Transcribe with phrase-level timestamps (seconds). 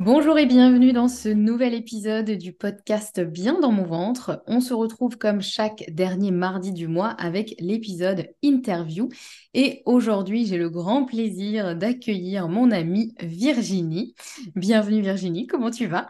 [0.00, 4.42] Bonjour et bienvenue dans ce nouvel épisode du podcast Bien dans mon ventre.
[4.46, 9.08] On se retrouve comme chaque dernier mardi du mois avec l'épisode interview.
[9.54, 14.14] Et aujourd'hui, j'ai le grand plaisir d'accueillir mon amie Virginie.
[14.56, 16.08] Bienvenue Virginie, comment tu vas?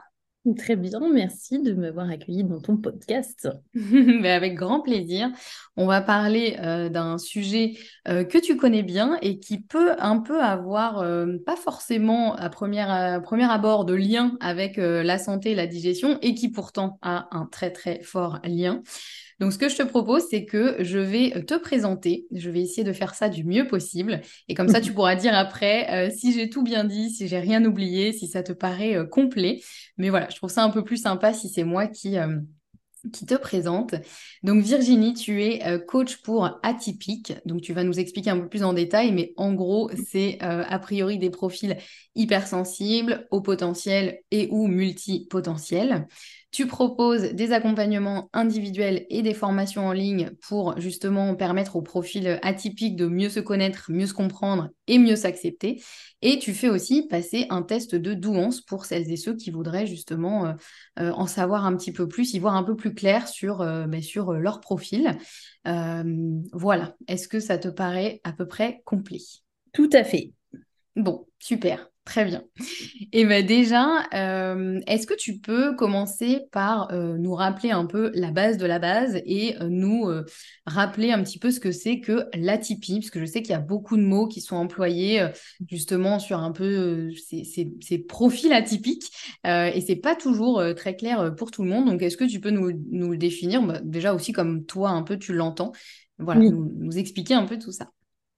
[0.57, 3.49] Très bien, merci de m'avoir accueilli dans ton podcast.
[3.75, 5.31] Mais avec grand plaisir.
[5.77, 7.75] On va parler euh, d'un sujet
[8.09, 12.49] euh, que tu connais bien et qui peut un peu avoir, euh, pas forcément à
[12.49, 17.29] première, premier abord, de lien avec la santé et la digestion, et qui pourtant a
[17.31, 18.83] un très très fort lien.
[19.43, 22.29] Donc, ce que je te propose, c'est que je vais te présenter.
[22.33, 24.21] Je vais essayer de faire ça du mieux possible.
[24.47, 27.41] Et comme ça, tu pourras dire après euh, si j'ai tout bien dit, si j'ai
[27.41, 29.61] rien oublié, si ça te paraît euh, complet.
[29.97, 32.39] Mais voilà, je trouve ça un peu plus sympa si c'est moi qui euh,
[33.13, 33.97] qui te présente.
[34.45, 37.33] Donc Virginie, tu es coach pour atypique.
[37.45, 40.79] Donc tu vas nous expliquer un peu plus en détail, mais en gros, c'est a
[40.79, 41.77] priori des profils
[42.15, 46.07] hypersensibles, au potentiel et ou multipotentiels.
[46.53, 52.39] Tu proposes des accompagnements individuels et des formations en ligne pour justement permettre aux profils
[52.43, 55.83] atypiques de mieux se connaître, mieux se comprendre et mieux s'accepter.
[56.21, 59.87] Et tu fais aussi passer un test de douance pour celles et ceux qui voudraient
[59.87, 60.53] justement euh,
[60.99, 63.87] euh, en savoir un petit peu plus, y voir un peu plus clair sur, euh,
[63.87, 65.17] ben, sur leur profil.
[65.65, 69.21] voilà, est-ce que ça te paraît à peu près complet?
[69.73, 70.35] Tout à fait.
[70.97, 71.92] Bon, super.
[72.05, 72.43] Très bien.
[73.13, 78.11] Et bien déjà, euh, est-ce que tu peux commencer par euh, nous rappeler un peu
[78.15, 80.11] la base de la base et euh, nous
[80.67, 83.57] rappeler un petit peu ce que c'est que l'atypie, parce que je sais qu'il y
[83.57, 85.25] a beaucoup de mots qui sont employés
[85.71, 89.13] justement sur un peu ces, profils atypiques
[89.45, 91.87] et c'est pas toujours très clair pour tout le monde.
[91.87, 92.71] Donc est-ce que tu peux nous,
[93.11, 93.63] le définir?
[93.63, 95.71] Bah, déjà aussi comme toi un peu tu l'entends,
[96.19, 97.91] voilà, nous expliquer un peu tout ça.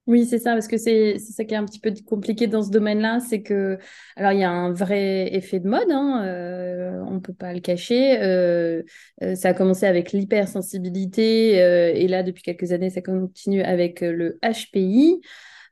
[0.06, 2.70] Oui, c'est ça, parce que c'est ça qui est un petit peu compliqué dans ce
[2.70, 3.78] domaine-là, c'est que,
[4.16, 7.54] alors il y a un vrai effet de mode, hein, euh, on ne peut pas
[7.54, 8.20] le cacher.
[8.22, 8.82] Euh,
[9.22, 14.38] euh, ça a commencé avec l'hypersensibilité, et là, depuis quelques années, ça continue avec le
[14.42, 15.22] HPI.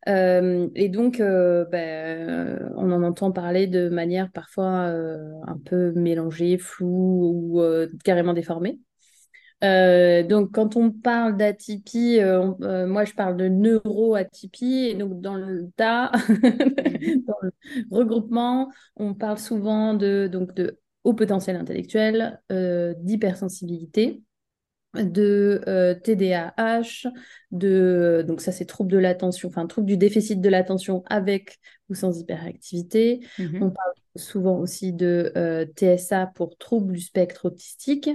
[0.06, 4.86] et donc, ben, on en entend parler de manière parfois
[5.46, 7.62] un peu mélangée, floue ou
[8.02, 8.78] carrément déformée.
[9.62, 14.88] Euh, donc, quand on parle d'atypie, euh, euh, moi, je parle de neuroatypie.
[14.90, 16.10] Et donc, dans le tas,
[17.26, 17.52] dans le
[17.90, 24.22] regroupement, on parle souvent de, donc, de haut potentiel intellectuel, d'hypersensibilité
[24.94, 27.08] de TDAH,
[27.50, 31.94] de donc ça c'est trouble de l'attention, enfin trouble du déficit de l'attention avec ou
[31.94, 33.26] sans hyperactivité.
[33.38, 35.32] Mmh on parle souvent aussi de
[35.76, 38.10] TSA pour trouble du spectre autistique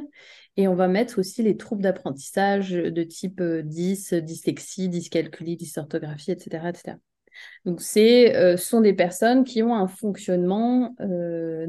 [0.58, 6.32] et on va mettre aussi les troubles d'apprentissage de type 10, euh, dyslexie, dyscalculie, dysorthographie,
[6.32, 6.70] etc.
[6.70, 6.98] etc.
[7.66, 11.68] Donc, ce euh, sont des personnes qui ont un fonctionnement euh,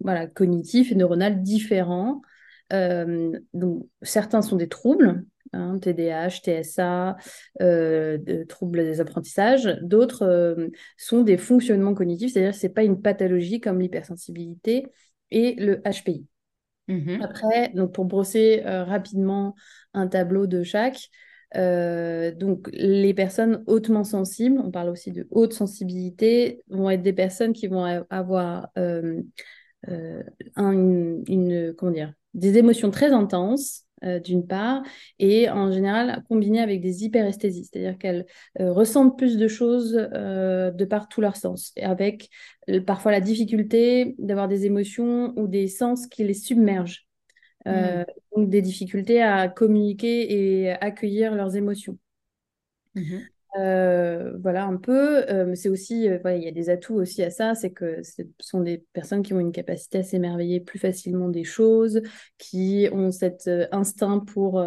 [0.00, 2.20] voilà, cognitifs et neuronaux différents.
[2.72, 7.16] donc, certains sont des troubles, hein, TDAH, TSA,
[8.48, 9.78] troubles des apprentissages.
[9.82, 14.88] D'autres sont des fonctionnements cognitifs, c'est-à-dire que ce n'est pas une pathologie comme l'hypersensibilité
[15.30, 16.26] et le HPI.
[16.88, 19.54] Mmh Après, donc pour brosser rapidement
[19.94, 21.10] un tableau de chaque,
[21.56, 27.12] euh, donc, les personnes hautement sensibles, on parle aussi de haute sensibilité, vont être des
[27.12, 29.22] personnes qui vont avoir euh,
[29.88, 30.22] euh,
[30.56, 33.84] une, comment dire, des émotions très intenses,
[34.22, 34.82] d'une part,
[35.18, 38.26] et en général combinées avec des hyperesthésies, c'est-à-dire qu'elles
[38.58, 42.30] ressentent plus de choses de par tous leurs sens, et avec
[42.86, 47.06] parfois la difficulté d'avoir des émotions ou des sens qui les submergent.
[47.66, 48.06] Euh, mm.
[48.36, 51.98] donc des difficultés à communiquer et accueillir leurs émotions.
[52.94, 53.26] Mm-hmm.
[53.56, 57.30] Euh, voilà un peu, euh, mais c'est aussi, il y a des atouts aussi à
[57.30, 61.28] ça, c'est que ce sont des personnes qui ont une capacité à s'émerveiller plus facilement
[61.28, 62.02] des choses,
[62.38, 64.64] qui ont cet instinct pour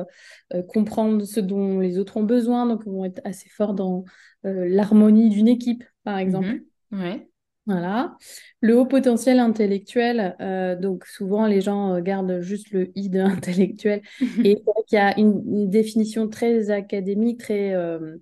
[0.67, 4.05] comprendre ce dont les autres ont besoin, donc vont être assez forts dans
[4.43, 6.61] l'harmonie d'une équipe, par exemple.
[6.91, 7.01] Mm-hmm.
[7.01, 7.27] Ouais.
[7.67, 8.15] Voilà.
[8.61, 13.19] Le haut potentiel intellectuel, euh, donc souvent les gens euh, gardent juste le i de
[13.19, 14.01] intellectuel.
[14.45, 18.15] Et il y a une, définition très académique, très, euh,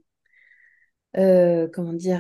[1.16, 2.20] comment dire,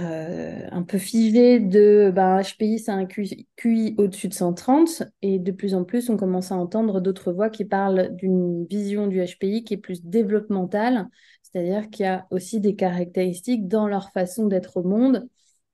[0.71, 5.03] un peu figée de HPI, c'est un QI, au-dessus de 130.
[5.21, 9.07] Et de plus en plus, on commence à entendre d'autres voix qui parlent d'une vision
[9.07, 11.07] du HPI qui est plus développementale,
[11.43, 15.27] c'est-à-dire qu'il y a aussi des caractéristiques dans leur façon d'être au monde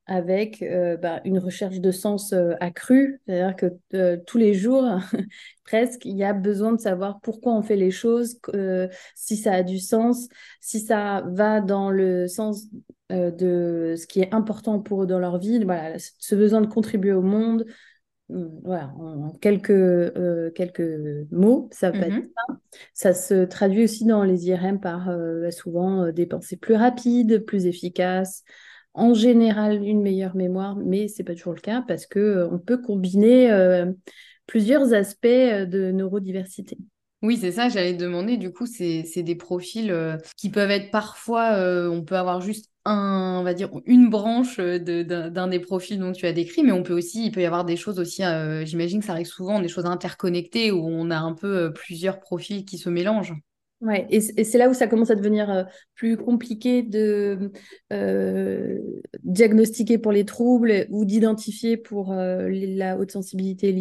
[0.08, 3.22] avec euh, bah, une recherche de sens euh, accrue.
[3.26, 4.84] C'est-à-dire que euh, tous les jours,
[5.64, 8.40] presque, il y a besoin de savoir pourquoi on fait les choses,
[9.16, 10.28] si ça a du sens,
[10.60, 12.66] si ça va dans le sens
[13.10, 15.64] de ce qui est important pour eux dans leur vie.
[15.64, 17.66] Voilà, ce besoin de contribuer au monde.
[18.30, 22.58] Hum, voilà, en quelques, quelques mots, ça peut être mmh ça.
[22.94, 25.10] Ça se traduit aussi dans les IRM par
[25.52, 28.46] souvent des pensées plus rapides, plus efficaces,
[28.94, 32.58] en général une meilleure mémoire, mais ce n'est pas toujours le cas parce qu'on euh,
[32.58, 33.92] peut combiner euh,
[34.48, 36.78] plusieurs aspects euh, de neurodiversité.
[37.22, 39.96] Oui, c'est ça, j'allais demander, du coup, c'est des profils
[40.38, 41.52] qui peuvent être parfois,
[41.92, 46.26] on peut avoir juste un, on va dire, une branche d'un des profils dont tu
[46.26, 48.24] as décrit, mais on peut aussi, il peut y avoir des choses aussi,
[48.64, 52.66] j'imagine que ça arrive souvent, des choses interconnectées où on a un peu plusieurs profils
[52.66, 53.36] qui se mélangent.
[53.82, 55.64] Ouais, et, c'est là où ça commence à devenir euh,
[55.96, 57.52] plus compliqué de
[57.92, 58.78] euh,
[59.24, 63.72] diagnostiquer pour les troubles ou d'identifier pour euh, la haute sensibilité,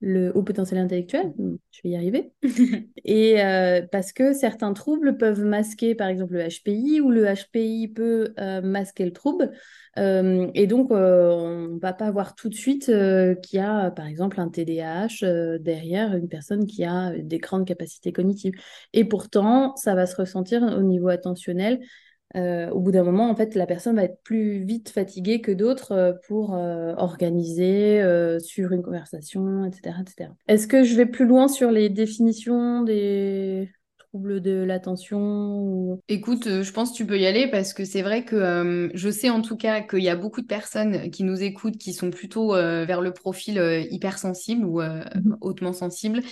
[0.00, 2.32] le haut potentiel intellectuel, hmm, je vais y arriver,
[3.04, 7.88] et euh, parce que certains troubles peuvent masquer par exemple le HPI ou le HPI
[7.88, 9.50] peut euh, masquer le trouble,
[9.98, 14.06] euh, et donc on ne va pas voir tout de suite qu'il y a par
[14.06, 18.54] exemple un TDAH derrière une personne qui a des grandes capacités cognitives.
[18.92, 21.80] Et pourtant, ça va se ressentir au niveau attentionnel
[22.36, 25.50] euh, au bout d'un moment, en fait, la personne va être plus vite fatiguée que
[25.52, 28.02] d'autres euh, pour euh, organiser
[28.40, 29.96] sur une conversation, etc.
[30.02, 30.30] etc.
[30.46, 33.70] Est-ce que je vais plus loin sur les définitions des
[34.10, 38.24] troubles de l'attention Écoute, je pense que tu peux y aller parce que c'est vrai
[38.24, 41.78] que je sais en tout cas qu'il y a beaucoup de personnes qui nous écoutent
[41.78, 46.22] qui sont plutôt vers le profil hypersensible ou mmh hautement sensible.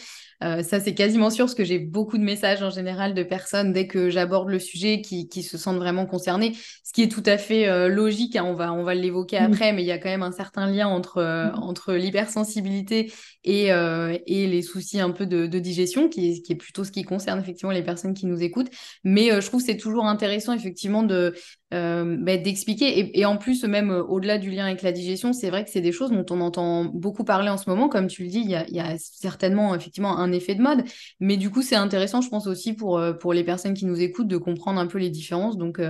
[0.42, 3.72] Euh, ça, c'est quasiment sûr parce que j'ai beaucoup de messages en général de personnes
[3.72, 6.52] dès que j'aborde le sujet qui, qui, se sentent vraiment concernées,
[6.84, 8.36] ce qui est tout à fait euh, logique.
[8.36, 10.70] Hein, on va, on va l'évoquer après, mais il y a quand même un certain
[10.70, 13.12] lien entre, euh, entre l'hypersensibilité
[13.44, 16.90] et, et les soucis un peu de, de digestion, qui est, qui est, plutôt ce
[16.90, 18.70] qui concerne effectivement les personnes qui nous écoutent.
[19.04, 21.32] Mais je trouve c'est toujours intéressant effectivement de
[21.74, 22.98] euh, bah, d'expliquer.
[22.98, 25.70] Et, et, en plus, même euh, au-delà du lien avec la digestion, c'est vrai que
[25.70, 27.88] c'est des choses dont on entend beaucoup parler en ce moment.
[27.88, 30.84] Comme tu le dis, il y a, y a, certainement effectivement un effet de mode.
[31.18, 34.00] Mais du coup, c'est intéressant, je pense aussi pour, euh, pour les personnes qui nous
[34.00, 35.56] écoutent, de comprendre un peu les différences.
[35.56, 35.80] Donc,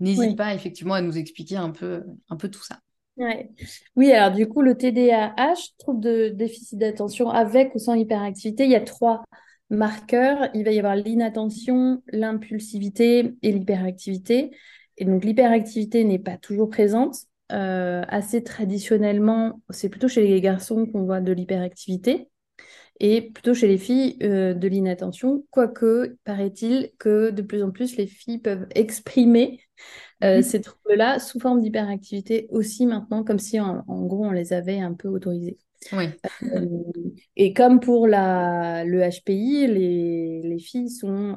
[0.00, 2.78] n'hésite pas effectivement à nous expliquer un peu, un peu tout ça.
[3.16, 3.50] Ouais.
[3.96, 8.70] Oui, alors du coup, le TDAH, trouble de déficit d'attention avec ou sans hyperactivité, il
[8.70, 9.22] y a trois
[9.70, 10.48] marqueurs.
[10.54, 14.50] Il va y avoir l'inattention, l'impulsivité et l'hyperactivité.
[14.98, 17.16] Et donc l'hyperactivité n'est pas toujours présente.
[17.52, 22.28] Euh, assez traditionnellement, c'est plutôt chez les garçons qu'on voit de l'hyperactivité
[22.98, 27.96] et plutôt chez les filles euh, de l'inattention, quoique paraît-il que de plus en plus
[27.96, 29.60] les filles peuvent exprimer
[30.24, 30.42] euh, mhm.
[30.42, 34.94] ces troubles-là sous forme d'hyperactivité aussi maintenant, comme si en, gros on les avait un
[34.94, 35.58] peu autorisés.
[35.92, 36.04] Oui.
[37.36, 41.36] et comme pour la, le HPI, les, les filles sont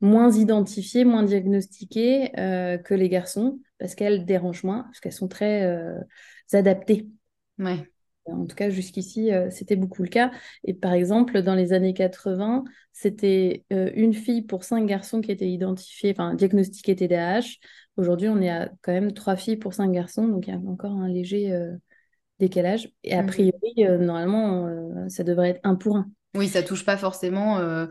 [0.00, 5.28] moins identifiées, moins diagnostiquées euh, que les garçons, parce qu'elles dérangent moins, parce qu'elles sont
[5.28, 5.98] très euh,
[6.52, 7.08] adaptées.
[7.58, 7.90] Ouais.
[8.26, 10.30] En tout cas, jusqu'ici, c'était beaucoup le cas.
[10.62, 15.48] Et par exemple, dans les années 80, c'était une fille pour cinq garçons qui étaient
[15.48, 17.56] identifiés, enfin diagnostiqués TDAH.
[17.96, 20.58] Aujourd'hui, on est à quand même trois filles pour cinq garçons, donc il y a
[20.58, 21.58] encore un léger
[22.38, 22.92] décalage.
[23.02, 23.26] Et a mmh.
[23.28, 26.10] priori, normalement, ça devrait être un pour un.
[26.34, 27.86] Oui, ça touche pas forcément euh,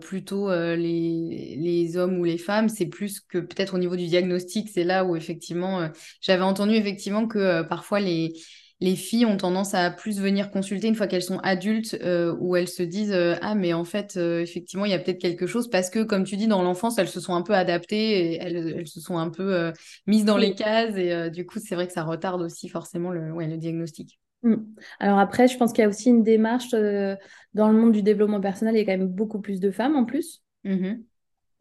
[0.00, 2.68] plutôt euh, les, les, hommes ou les femmes.
[2.68, 5.88] C'est plus que peut-être au niveau du diagnostic, c'est là où effectivement, euh,
[6.20, 8.32] j'avais entendu effectivement que parfois les,
[8.80, 11.98] les filles ont tendance à plus venir consulter une fois qu'elles sont adultes,
[12.40, 15.70] où elles se disent Ah, mais en fait, effectivement, il y a peut-être quelque chose,
[15.70, 18.74] parce que, comme tu dis, dans l'enfance, elles se sont un peu adaptées, et elles,
[18.76, 19.72] elles se sont un peu
[20.06, 23.32] mises dans les cases, et du coup, c'est vrai que ça retarde aussi forcément le,
[23.32, 24.18] ouais, le diagnostic.
[24.46, 24.64] Mm.
[25.00, 27.16] Alors après, je pense qu'il y a aussi une démarche euh,
[27.54, 29.96] dans le monde du développement personnel, il y a quand même beaucoup plus de femmes
[29.96, 30.42] en plus.
[30.64, 31.02] Mm-hmm.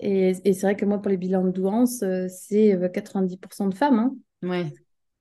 [0.01, 3.75] Et, c'est vrai que moi, pour les bilans de douance, euh, c'est 90% euh, de
[3.75, 3.99] femmes.
[3.99, 4.15] Hein.
[4.47, 4.65] Ouais.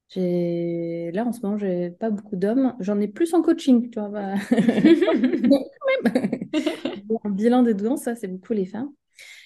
[0.09, 1.11] J'ai...
[1.13, 2.75] Là, en ce moment, j'ai pas beaucoup d'hommes.
[2.81, 4.11] J'en ai plus en coaching, tu vois.
[4.11, 4.35] Bah...
[7.25, 8.91] en bilan de douance, ça, c'est beaucoup les femmes.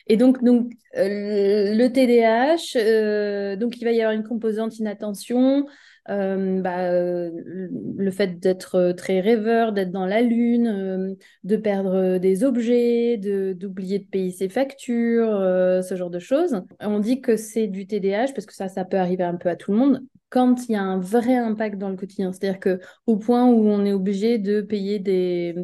[0.06, 5.66] Et donc, donc le TDAH, donc il va y avoir une composante inattention,
[6.10, 12.18] euh, bah, euh, le fait d'être euh, très rêveur, d'être dans la lune, de perdre
[12.18, 15.38] des objets, d'oublier de, payer ses factures,
[15.82, 16.62] ce genre de choses.
[16.80, 19.56] On dit que c'est du TDAH parce que ça, ça peut arriver un peu à
[19.56, 22.32] tout le monde quand il y a un vrai impact dans le quotidien.
[22.32, 25.54] C'est-à-dire que au point où on est obligé de payer des,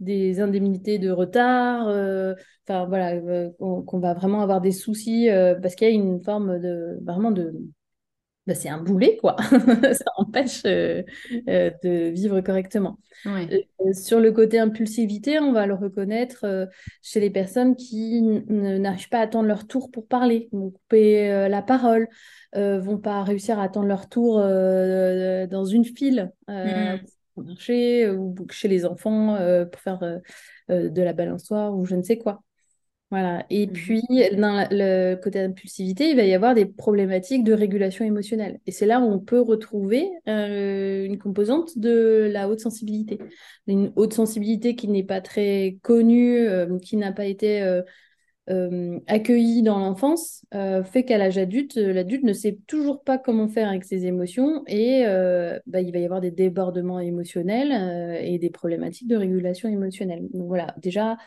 [0.00, 1.86] des indemnités de retard,
[2.66, 3.20] enfin voilà,
[3.58, 5.28] qu'on va vraiment avoir des soucis
[5.60, 7.54] parce qu'il y a une forme de vraiment de
[8.46, 9.36] bah, c'est un boulet, quoi.
[9.94, 11.02] ça empêche euh,
[11.48, 12.98] euh, de vivre correctement.
[13.26, 16.68] Euh, sur le côté impulsivité, on va le reconnaître
[17.02, 21.62] chez les personnes qui n'arrivent pas à attendre leur tour pour parler, vont couper la
[21.62, 22.08] parole,
[22.54, 26.32] vont pas réussir à attendre leur tour dans une file.
[26.48, 26.96] Mmh.
[27.34, 29.38] Pour marcher ou chez les enfants
[29.70, 30.00] pour faire
[30.68, 32.42] de la balançoire ou je ne sais quoi.
[33.12, 33.44] Voilà.
[33.50, 34.02] Et mmh puis,
[34.38, 38.58] dans le côté impulsivité, il va y avoir des problématiques de régulation émotionnelle.
[38.66, 43.18] Et c'est là où on peut retrouver euh, une composante de la haute sensibilité.
[43.66, 47.60] Une haute sensibilité qui n'est pas très connue, euh, qui n'a pas été
[48.48, 53.68] euh, accueillie dans l'enfance, fait qu'à l'âge adulte, l'adulte ne sait toujours pas comment faire
[53.68, 55.04] avec ses émotions et
[55.66, 60.26] bah, il va y avoir des débordements émotionnels et des problématiques de régulation émotionnelle.
[60.32, 61.18] Donc voilà, déjà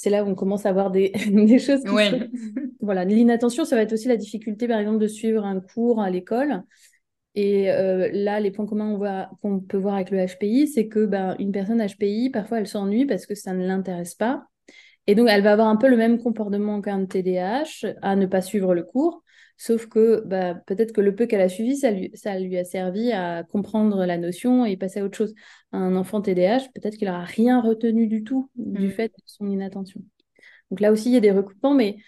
[0.00, 1.12] c'est là où on commence à voir des,
[1.58, 1.94] choses qui
[2.80, 6.08] Voilà, l'inattention, ça va être aussi la difficulté, par exemple, de suivre un cours à
[6.08, 6.62] l'école.
[7.34, 8.98] Et euh, là, les points communs
[9.42, 13.04] qu'on peut voir avec le HPI, c'est que ben, une personne HPI, parfois, elle s'ennuie
[13.04, 14.46] parce que ça ne l'intéresse pas.
[15.06, 18.40] Et donc, elle va avoir un peu le même comportement qu'un TDAH, à ne pas
[18.40, 19.22] suivre le cours.
[19.62, 22.64] Sauf que bah, peut-être que le peu qu'elle a suivi, ça lui, ça lui a
[22.64, 25.34] servi à comprendre la notion et passer à autre chose.
[25.72, 28.90] Un enfant TDAH, peut-être qu'il n'aura rien retenu du tout du mm.
[28.92, 30.00] fait de son inattention.
[30.70, 31.98] Donc là aussi, il y a des recoupements, mais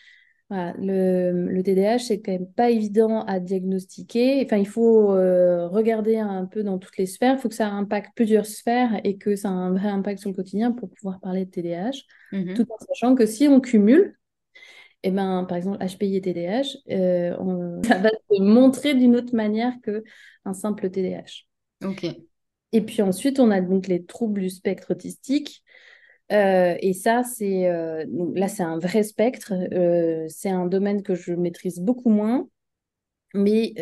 [0.51, 4.43] le, le, TDAH, c'est quand même pas évident à diagnostiquer.
[4.47, 7.35] Enfin, il faut euh, regarder un peu dans toutes les sphères.
[7.35, 10.31] Il faut que ça impacte plusieurs sphères et que ça a un vrai impact sur
[10.31, 11.91] le quotidien pour pouvoir parler de TDAH.
[12.33, 12.55] Mm-hmm.
[12.55, 14.17] Tout en sachant que si on cumule,
[15.03, 19.75] eh ben, par exemple, HPI et TDAH, euh, ça va se montrer d'une autre manière
[19.83, 21.45] qu'un simple TDAH.
[21.85, 22.07] Ok.
[22.75, 25.63] Et puis ensuite, on a donc les troubles du spectre autistique.
[26.31, 29.53] Euh, et ça, c'est euh, là, c'est un vrai spectre.
[30.29, 32.49] c'est un domaine que je maîtrise beaucoup moins.
[33.35, 33.75] Mais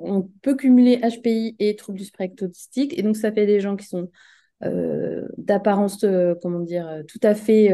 [0.00, 2.96] on peut cumuler HPI et troubles du spectre autistique.
[2.98, 4.10] Et donc, ça fait des gens qui sont
[4.60, 6.04] d'apparence,
[6.42, 7.70] comment dire, tout à fait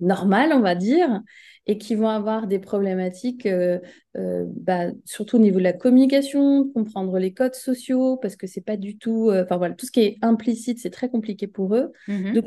[0.00, 1.22] normale, on va dire,
[1.66, 3.80] et qui vont avoir des problématiques, euh,
[4.16, 8.60] euh, bah, surtout au niveau de la communication, comprendre les codes sociaux, parce que c'est
[8.60, 11.74] pas du tout, euh, enfin voilà, tout ce qui est implicite, c'est très compliqué pour
[11.74, 11.92] eux.
[12.06, 12.44] Mmh Donc,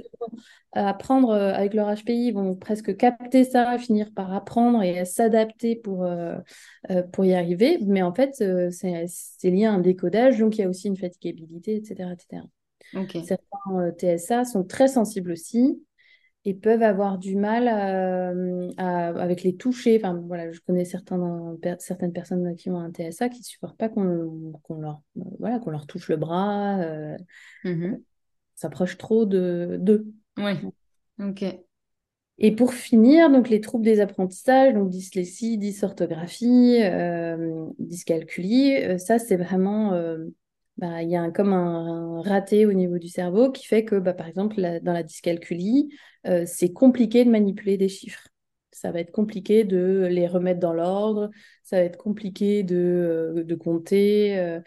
[0.72, 6.08] apprendre avec leur HPI, ils vont presque capter ça, finir par apprendre et s'adapter pour,
[7.12, 7.80] pour y arriver.
[7.88, 8.36] Mais en fait,
[8.70, 12.12] c'est lié à un décodage, donc il y a aussi une fatigabilité, etc.
[12.14, 12.44] etc.
[13.26, 15.82] Certains TSA sont très sensibles aussi
[16.46, 19.98] et peuvent avoir du mal euh, avec les toucher.
[20.02, 23.90] Enfin, voilà, je connais certains, certaines personnes qui ont un TSA qui ne supportent pas
[23.90, 25.02] qu'on leur,
[25.40, 27.18] voilà, qu'on leur touche le bras, euh,
[27.64, 27.96] mmh
[28.56, 30.12] s'approche trop de d'eux.
[30.38, 30.52] Oui,
[31.18, 31.46] ok.
[32.40, 39.18] Et pour finir, donc les troubles des apprentissages, donc dyslexie, dysorthographie, euh, dyscalculie, euh, ça
[39.18, 39.94] c'est vraiment
[40.80, 44.14] bah, il y a comme un, raté au niveau du cerveau qui fait que, bah,
[44.14, 45.94] par exemple, dans la dyscalculie,
[46.26, 48.30] euh, c'est compliqué de manipuler des chiffres.
[48.72, 51.32] Ça va être compliqué de les remettre dans l'ordre,
[51.64, 54.38] ça va être compliqué de, euh, de compter.
[54.38, 54.62] Euh,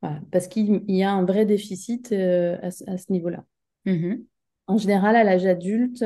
[0.00, 3.44] Voilà, parce qu'il y a un vrai déficit à, ce niveau-là.
[3.84, 4.14] Mmh
[4.70, 6.04] en général, à l'âge adulte,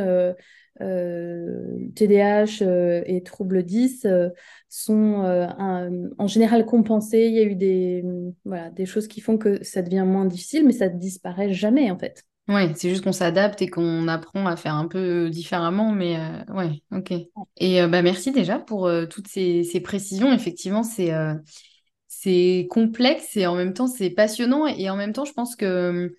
[0.78, 2.62] TDAH
[3.06, 4.06] et troubles 10
[4.68, 5.48] sont
[6.18, 7.26] en général compensés.
[7.26, 8.04] Il y a eu des,
[8.44, 11.90] voilà, des choses qui font que ça devient moins difficile, mais ça ne disparaît jamais
[11.90, 12.24] en fait.
[12.48, 16.52] Oui, c'est juste qu'on s'adapte et qu'on apprend à faire un peu différemment, mais euh,
[16.52, 17.12] ouais, ok.
[17.58, 20.32] Et euh, bah, merci déjà pour euh, toutes ces, ces, précisions.
[20.32, 21.12] Effectivement, c'est
[22.08, 24.66] c'est complexe et en même temps, c'est passionnant.
[24.66, 26.14] Et en même temps, je pense que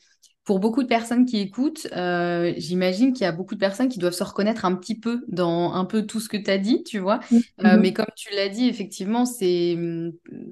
[0.45, 3.97] pour beaucoup de personnes qui écoutent, euh, j'imagine qu'il y a beaucoup de personnes qui
[3.97, 6.83] doivent se reconnaître un petit peu dans un peu tout ce que tu as dit,
[6.83, 7.21] tu vois.
[7.31, 7.79] Euh, mm-hmm.
[7.79, 10.11] mais comme tu l'as dit, effectivement, c'est mm,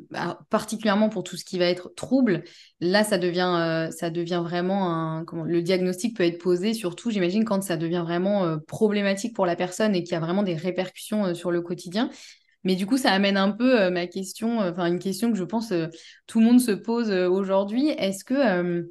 [0.09, 2.43] bah, particulièrement pour tout ce qui va être trouble.
[2.79, 5.25] Là, ça devient, euh, ça devient vraiment un.
[5.25, 9.57] Comment, le diagnostic peut être posé, surtout, j'imagine, quand ça devient vraiment problématique pour la
[9.57, 12.09] personne et qu'il y a vraiment des répercussions sur le quotidien.
[12.63, 15.73] Mais du coup, ça amène un peu ma question, enfin une question que je pense
[16.27, 17.89] tout le monde se pose aujourd'hui.
[17.89, 18.85] Est-ce que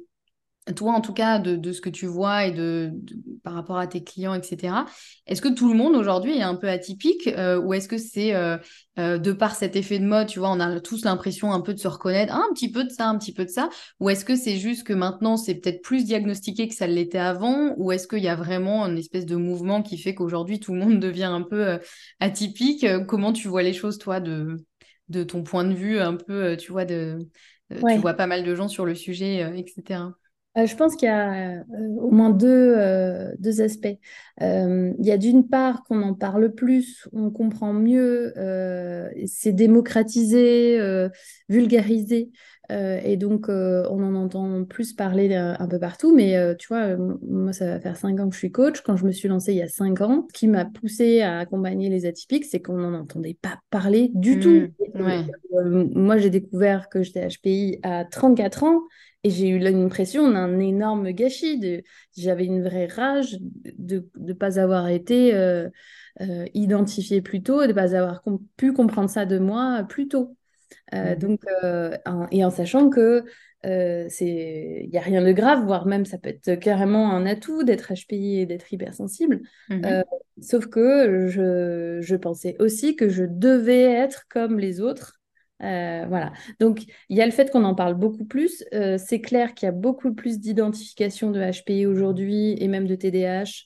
[0.75, 2.91] toi, en tout cas, de, ce que tu vois et de,
[3.43, 4.85] par rapport à tes clients, etc.,
[5.25, 8.35] est-ce que tout le monde aujourd'hui est un peu atypique euh, ou est-ce que c'est
[8.35, 8.57] euh,
[8.99, 11.73] euh, de par cet effet de mode, tu vois, on a tous l'impression un peu
[11.73, 14.11] de se reconnaître, ah, un petit peu de ça, un petit peu de ça, ou
[14.11, 17.91] est-ce que c'est juste que maintenant c'est peut-être plus diagnostiqué que ça l'était avant, ou
[17.91, 20.99] est-ce qu'il y a vraiment une espèce de mouvement qui fait qu'aujourd'hui tout le monde
[20.99, 21.79] devient un peu
[22.19, 22.85] atypique?
[23.07, 24.57] Comment tu vois les choses, toi, de,
[25.09, 27.17] de ton point de vue, un peu, tu vois, de,
[27.71, 30.01] tu vois pas mal de gens sur le sujet, etc.
[30.57, 31.63] Euh, je pense qu'il y a euh,
[31.97, 33.97] au moins deux, euh, deux aspects.
[34.41, 38.33] il y a d'une part qu'on en parle plus, on comprend mieux,
[39.27, 40.79] c'est démocratisé,
[41.47, 42.31] vulgarisé.
[42.69, 46.15] et donc, on en entend plus parler un peu partout.
[46.15, 48.81] Mais tu vois, moi, ça va faire cinq ans que je suis coach.
[48.81, 51.37] Quand je me suis lancée il y a cinq ans, ce qui m'a poussée à
[51.37, 54.67] accompagner les atypiques, c'est qu'on n'en entendait pas parler du tout.
[54.95, 58.81] Mmh, moi, j'ai découvert que j'étais HPI à 34 ans.
[59.23, 61.59] Et j'ai eu l'impression d'un énorme gâchis.
[61.59, 61.83] De...
[62.17, 63.37] J'avais une vraie rage
[63.77, 65.69] de ne pas avoir été euh,
[66.21, 68.23] euh, identifiée plus tôt, de ne pas avoir
[68.57, 70.35] pu comprendre ça de moi plus tôt.
[70.93, 71.41] Euh, mmh donc,
[72.31, 73.23] et en sachant que
[73.63, 77.93] il n'y a rien de grave, voire même ça peut être carrément un atout d'être
[77.93, 79.41] HPI et d'être hypersensible.
[79.69, 80.01] Mmh
[80.41, 85.20] sauf que je, je pensais aussi que je devais être comme les autres
[85.63, 86.31] euh, voilà.
[86.59, 88.63] Donc, il y a le fait qu'on en parle beaucoup plus.
[88.73, 92.95] Euh, c'est clair qu'il y a beaucoup plus d'identification de HPI aujourd'hui et même de
[92.95, 93.65] TDAH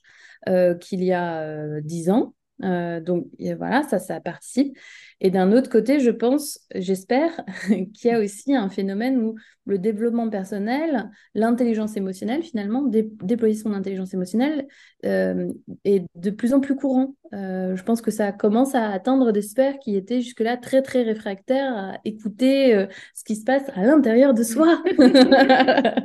[0.49, 2.33] euh, qu'il y a dix ans.
[2.59, 3.27] donc,
[3.57, 4.77] voilà, ça, ça participe.
[5.21, 7.31] Et d'un autre côté, je pense, j'espère,
[7.67, 13.73] qu'il y a aussi un phénomène où le développement personnel, l'intelligence émotionnelle, finalement, déployer son
[13.73, 14.67] intelligence émotionnelle
[15.05, 15.51] euh,
[15.83, 17.15] est de plus en plus courant.
[17.33, 21.01] Euh, je pense que ça commence à atteindre des sphères qui étaient jusque-là très, très
[21.01, 24.81] réfractaires à écouter euh, ce qui se passe à l'intérieur de soi.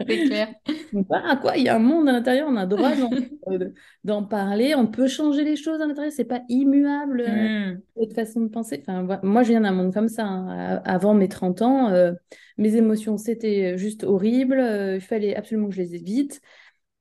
[0.09, 0.49] C'est clair.
[1.13, 2.91] Ah, quoi, il y a un monde à l'intérieur, on a droit
[4.03, 7.81] d'en parler, on peut changer les choses à l'intérieur, c'est pas immuable, mmh.
[7.97, 8.83] notre façon de penser.
[8.83, 10.25] Enfin, moi, je viens d'un monde comme ça.
[10.25, 10.81] Hein.
[10.85, 12.13] Avant mes 30 ans, euh,
[12.59, 14.59] mes émotions, c'était juste horrible.
[14.59, 16.41] Euh, il fallait absolument que je les évite.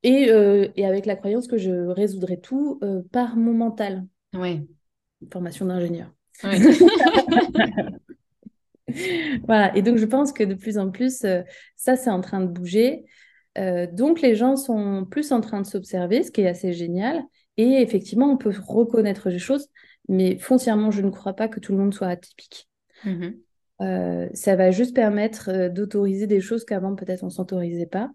[0.03, 2.79] Et, euh, et, avec la croyance que je résoudrais tout
[3.12, 4.05] par mon mental.
[4.33, 4.67] Oui.
[5.31, 6.12] Formation d'ingénieur.
[9.43, 9.75] voilà.
[9.75, 11.25] Et donc, je pense que de plus en plus,
[11.75, 13.05] ça, c'est en train de bouger.
[13.91, 17.21] donc, les gens sont plus en train de s'observer, ce qui est assez génial.
[17.57, 19.67] Et effectivement, on peut reconnaître des choses
[20.10, 22.67] mais foncièrement, je ne crois pas que tout le monde soit atypique.
[23.06, 23.30] Mmh
[23.82, 28.12] euh, ça va juste permettre euh, d'autoriser des choses qu'avant peut-être on ne s'autorisait pas.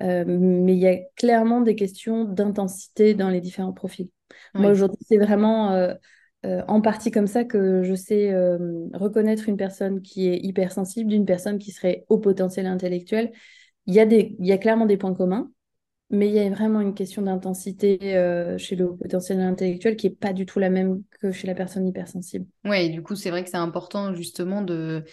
[0.00, 4.08] Euh, mais il y a clairement des questions d'intensité dans les différents profils.
[4.54, 5.94] Moi aujourd'hui, c'est vraiment
[6.42, 8.34] en partie comme ça que je sais
[8.94, 13.30] reconnaître une personne qui est hypersensible d'une personne qui serait au potentiel intellectuel.
[13.86, 15.50] Il y, a des, il y a clairement des points communs,
[16.14, 20.14] mais il y a vraiment une question d'intensité euh, chez le potentiel intellectuel qui n'est
[20.14, 22.46] pas du tout la même que chez la personne hypersensible.
[22.64, 25.04] Oui, du coup, c'est vrai que c'est important justement de,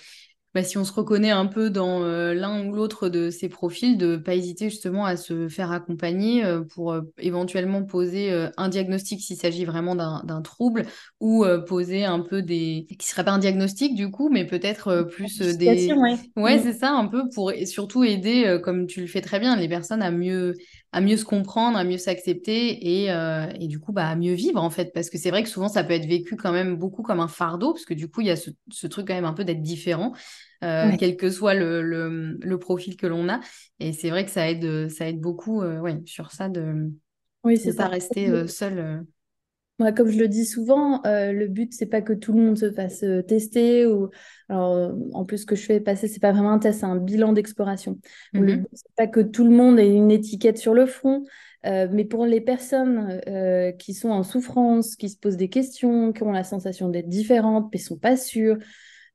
[0.54, 3.98] bah, si on se reconnaît un peu dans euh, l'un ou l'autre de ces profils,
[3.98, 8.68] de ne pas hésiter justement à se faire accompagner euh, pour euh, éventuellement poser un
[8.68, 10.84] diagnostic s'il s'agit vraiment d'un trouble
[11.20, 12.86] ou poser un peu des...
[12.90, 15.94] qui ne serait pas un diagnostic du coup, mais peut-être plus des...
[15.94, 16.62] Ouais, ouais mm.
[16.64, 20.02] c'est ça, un peu pour surtout aider, comme tu le fais très bien, les personnes
[20.02, 20.54] à mieux
[20.92, 23.06] à mieux se comprendre, à mieux s'accepter et,
[23.60, 24.92] et, du coup bah, à mieux vivre en fait.
[24.94, 27.28] Parce que c'est vrai que souvent ça peut être vécu quand même beaucoup comme un
[27.28, 29.46] fardeau, parce que du coup il y a ce, ce truc quand même un peu
[29.46, 30.14] d'être différent.
[30.64, 33.40] Euh, quel que soit le, le, profil que l'on a.
[33.80, 36.92] Et c'est vrai que ça aide, ça aide beaucoup euh, ouais, sur ça de
[37.44, 39.04] oui, ne pas rester euh, seul.
[39.82, 42.56] Moi, comme je le dis souvent, euh, le but, c'est pas que tout le monde
[42.56, 43.88] se fasse euh, tester.
[43.88, 44.10] Ou...
[44.48, 46.86] Alors, euh, en plus, ce que je fais passer, c'est pas vraiment un test, c'est
[46.86, 47.98] un bilan d'exploration.
[48.34, 48.46] Le Mhm.
[48.46, 51.24] but, c'est pas que tout le monde ait une étiquette sur le front,
[51.64, 53.22] mais pour les personnes
[53.80, 57.70] qui sont en souffrance, qui se posent des questions, qui ont la sensation d'être différentes,
[57.74, 58.58] mais sont pas sûres,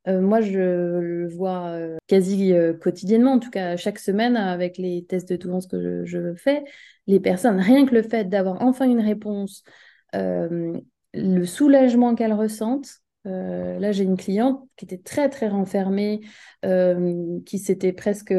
[0.08, 0.58] moi, je
[1.00, 1.76] le vois
[2.06, 6.34] quasi quotidiennement, en tout cas chaque semaine avec les tests de tolerance que je, je
[6.34, 6.64] fais.
[7.08, 9.64] Les personnes, rien que le fait d'avoir enfin une réponse,
[10.16, 13.00] le soulagement qu'elles ressentent.
[13.26, 16.20] Euh, là, j'ai une cliente qui était très, très renfermée,
[16.64, 18.34] euh, qui s'était presque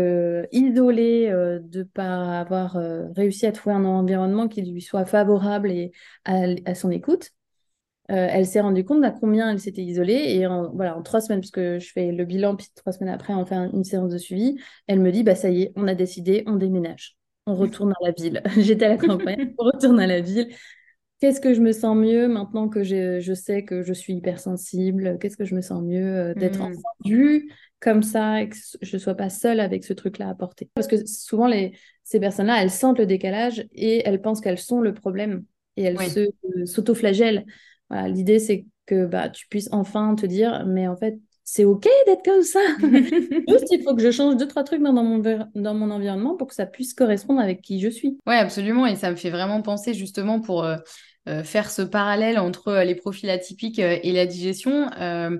[0.51, 5.05] isolée euh, de ne pas avoir euh, réussi à trouver un environnement qui lui soit
[5.05, 5.91] favorable et
[6.25, 7.31] à, son écoute.
[8.09, 10.35] Euh, elle s'est rendue compte à combien elle s'était isolée.
[10.35, 13.13] Et en, voilà, en trois semaines, parce que je fais le bilan, puis trois semaines
[13.13, 15.87] après, on fait une séance de suivi, elle me dit, bah ça y est, on
[15.87, 17.17] a décidé, on déménage.
[17.45, 18.41] On retourne à la ville.
[18.57, 20.47] J'étais à la campagne, on retourne à la ville.
[21.19, 25.17] Qu'est-ce que je me sens mieux maintenant que je sais que je suis hypersensible?
[25.19, 26.77] Qu'est-ce que je me sens mieux euh, d'être Mm.
[27.03, 30.69] entendue comme ça et que je ne sois pas seule avec ce truc-là à porter?
[30.75, 34.80] Parce que souvent, les, ces personnes-là, elles sentent le décalage et elles pensent qu'elles sont
[34.80, 35.43] le problème
[35.75, 36.03] et elles Oui.
[36.03, 36.19] se,
[36.56, 37.45] euh, s'autoflagellent.
[37.89, 41.17] Voilà, l'idée, c'est que bah, tu puisses enfin te dire, mais en fait,
[41.49, 42.60] c'est OK d'être comme ça.
[42.81, 45.19] Juste, il faut que je change deux, trois trucs dans mon,
[45.55, 48.17] dans mon environnement pour que ça puisse correspondre avec qui je suis.
[48.27, 48.86] Ouais, absolument.
[48.86, 50.75] Et ça me fait vraiment penser justement pour euh,
[51.29, 54.89] euh, faire ce parallèle entre euh, les profils atypiques et la digestion.
[54.99, 55.38] Euh,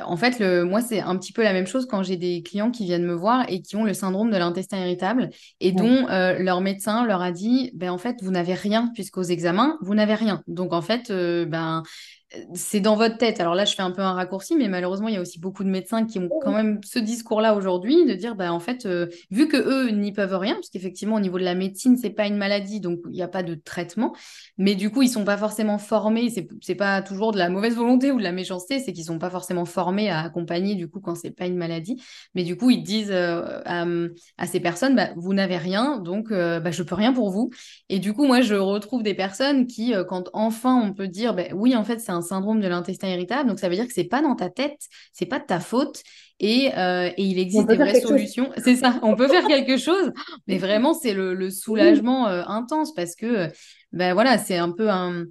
[0.00, 2.70] en fait, le, moi, c'est un petit peu la même chose quand j'ai des clients
[2.70, 5.28] qui viennent me voir et qui ont le syndrome de l'intestin irritable
[5.60, 9.22] et dont euh, leur médecin leur a dit, ben en fait, vous n'avez rien puisqu'aux
[9.22, 10.42] examens, vous n'avez rien.
[10.46, 11.82] Donc en fait, euh, ben
[12.54, 13.40] c'est dans votre tête.
[13.40, 15.64] Alors là, je fais un peu un raccourci, mais malheureusement, il y a aussi beaucoup
[15.64, 19.06] de médecins qui ont quand même ce discours-là aujourd'hui, de dire, bah, en fait, euh,
[19.30, 22.26] vu que eux n'y peuvent rien, parce qu'effectivement, au niveau de la médecine, c'est pas
[22.26, 24.14] une maladie, donc il n'y a pas de traitement,
[24.58, 27.76] mais du coup, ils sont pas forcément formés, c'est, c'est pas toujours de la mauvaise
[27.76, 31.00] volonté ou de la méchanceté, c'est qu'ils sont pas forcément formés à accompagner, du coup,
[31.00, 32.02] quand c'est pas une maladie,
[32.34, 33.84] mais du coup, ils disent euh, à,
[34.38, 37.50] à ces personnes, bah, vous n'avez rien, donc euh, bah, je peux rien pour vous.
[37.88, 41.34] Et du coup, moi, je retrouve des personnes qui, euh, quand enfin on peut dire,
[41.34, 43.92] bah, oui, en fait, c'est un syndrome de l'intestin irritable, donc ça veut dire que
[43.92, 44.80] c'est pas dans ta tête,
[45.12, 46.02] c'est pas de ta faute,
[46.40, 48.50] et, euh, et il existe des vraies solutions.
[48.64, 50.10] C'est ça, on peut faire quelque chose,
[50.48, 53.48] mais vraiment, c'est le, le soulagement euh, intense parce que, euh,
[53.92, 55.24] ben voilà, c'est un peu un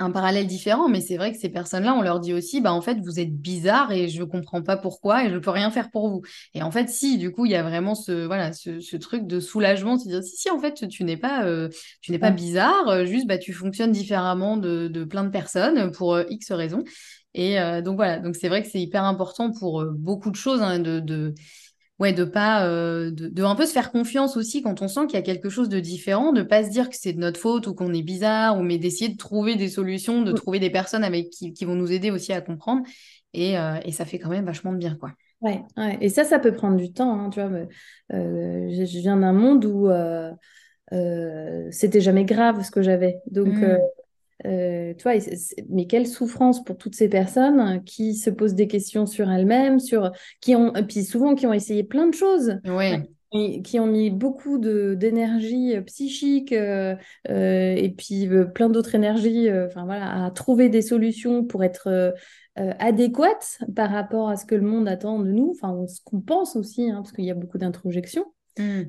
[0.00, 2.80] un parallèle différent, mais c'est vrai que ces personnes-là, on leur dit aussi, bah en
[2.80, 6.08] fait, vous êtes bizarre et je comprends pas pourquoi et je peux rien faire pour
[6.08, 6.22] vous.
[6.54, 9.26] Et en fait, si, du coup, il y a vraiment ce voilà ce, ce truc
[9.26, 11.68] de soulagement, de se dire si si en fait tu n'es pas euh,
[12.00, 15.92] tu n'es pas bizarre, euh, juste bah tu fonctionnes différemment de, de plein de personnes
[15.92, 16.84] pour euh, X raisons.
[17.34, 20.62] Et euh, donc voilà, donc c'est vrai que c'est hyper important pour beaucoup de choses
[20.62, 21.34] hein, de, de
[22.00, 25.06] ouais, de pas, euh, de, de un peu se faire confiance aussi quand on sent
[25.06, 27.38] qu'il y a quelque chose de différent, de pas se dire que c'est de notre
[27.40, 30.70] faute ou qu'on est bizarre, ou mais d'essayer de trouver des solutions, de trouver des
[30.70, 32.82] personnes avec qui, qui vont nous aider aussi à comprendre.
[33.34, 35.12] Et, euh, et ça fait quand même vachement de bien, quoi.
[35.40, 35.96] Ouais, ouais.
[36.02, 37.48] Et ça, ça peut prendre du temps, hein, tu vois.
[37.48, 37.66] mais,
[38.12, 39.88] euh, je, je viens d'un monde où
[40.92, 43.20] euh, c'était jamais grave ce que j'avais.
[43.30, 43.90] Donc, euh, Mm.
[44.46, 45.14] Euh, tu vois,
[45.68, 50.12] mais quelle souffrance pour toutes ces personnes qui se posent des questions sur elles-mêmes, sur
[50.40, 52.58] qui ont, et puis souvent qui ont essayé plein de choses.
[52.64, 53.02] Ouais.
[53.62, 56.96] qui ont mis beaucoup d'énergie euh, psychique euh,
[57.28, 62.12] euh, et puis plein d'autres énergies enfin voilà à trouver des solutions pour être
[62.56, 66.56] adéquates par rapport à ce que le monde attend de nous enfin ce qu'on pense
[66.56, 68.26] aussi hein, parce qu'il y a beaucoup d'introjections
[68.58, 68.82] Mm.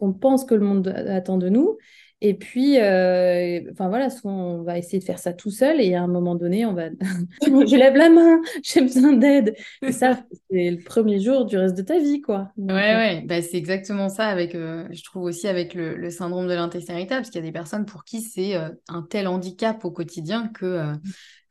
[0.00, 1.78] on pense que le monde attend de nous
[2.26, 6.02] et puis euh, enfin voilà on va essayer de faire ça tout seul et à
[6.02, 6.88] un moment donné on va
[7.42, 9.54] je lève la main j'ai besoin d'aide.
[9.84, 12.50] Et ça c'est le premier jour du reste de ta vie quoi.
[12.56, 15.96] Donc, Ouais, euh, ouais, bah, c'est exactement ça avec, euh, je trouve aussi avec le,
[15.96, 18.70] le syndrome de l'intestin irritable, parce qu'il y a des personnes pour qui c'est euh,
[18.88, 20.92] un tel handicap au quotidien que, euh,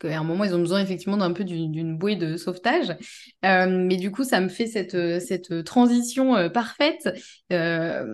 [0.04, 2.96] qu'à un moment, ils ont besoin effectivement d'un peu d'une bouée de sauvetage.
[3.46, 7.10] Euh, mais du coup, ça me fait cette, euh, cette transition euh, parfaite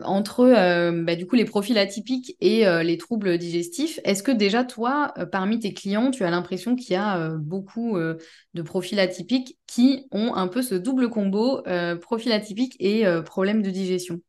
[0.04, 4.00] entre bah, du coup, les profils atypiques et les troubles digestifs.
[4.04, 8.62] Est-ce que déjà, toi, parmi tes clients, tu as l'impression qu'il y a beaucoup de
[8.62, 11.64] profils atypiques qui ont un peu ce double combo,
[12.02, 14.20] profil atypique et problème de digestion?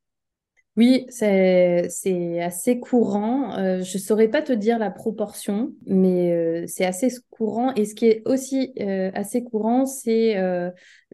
[0.81, 3.55] Oui, c'est assez courant.
[3.59, 7.75] Euh, je saurais pas te dire la proportion, mais euh, c'est assez courant.
[7.75, 10.37] Et ce qui est aussi euh, assez courant, c'est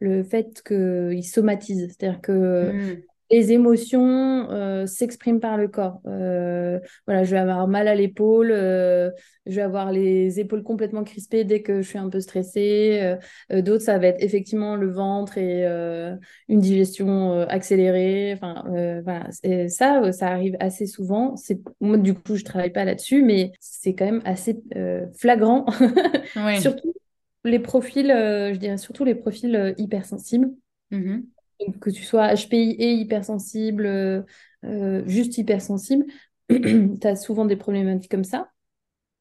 [0.01, 1.89] le fait qu'ils somatisent.
[1.99, 3.03] C'est-à-dire que Mm.
[3.31, 6.01] Les émotions euh, s'expriment par le corps.
[6.07, 9.11] Euh, voilà, je vais avoir mal à l'épaule, euh,
[9.47, 13.17] je vais avoir les épaules complètement crispées dès que je suis un peu stressée.
[13.51, 15.65] D'autres, ça va être effectivement le ventre et
[16.49, 18.33] une digestion accélérée.
[18.33, 18.65] Enfin,
[19.05, 21.37] voilà, et ça, ça arrive assez souvent.
[21.37, 24.61] C'est moi, du coup, je travaille pas là-dessus, mais c'est quand même assez
[25.17, 25.67] flagrant.
[26.61, 26.93] surtout
[27.45, 30.51] les profils, je dirais surtout les profils hypersensibles.
[31.81, 34.23] Que tu sois HPI et hypersensible, euh,
[34.65, 36.05] euh, juste hypersensible,
[36.51, 38.51] tu as souvent des problématiques comme ça.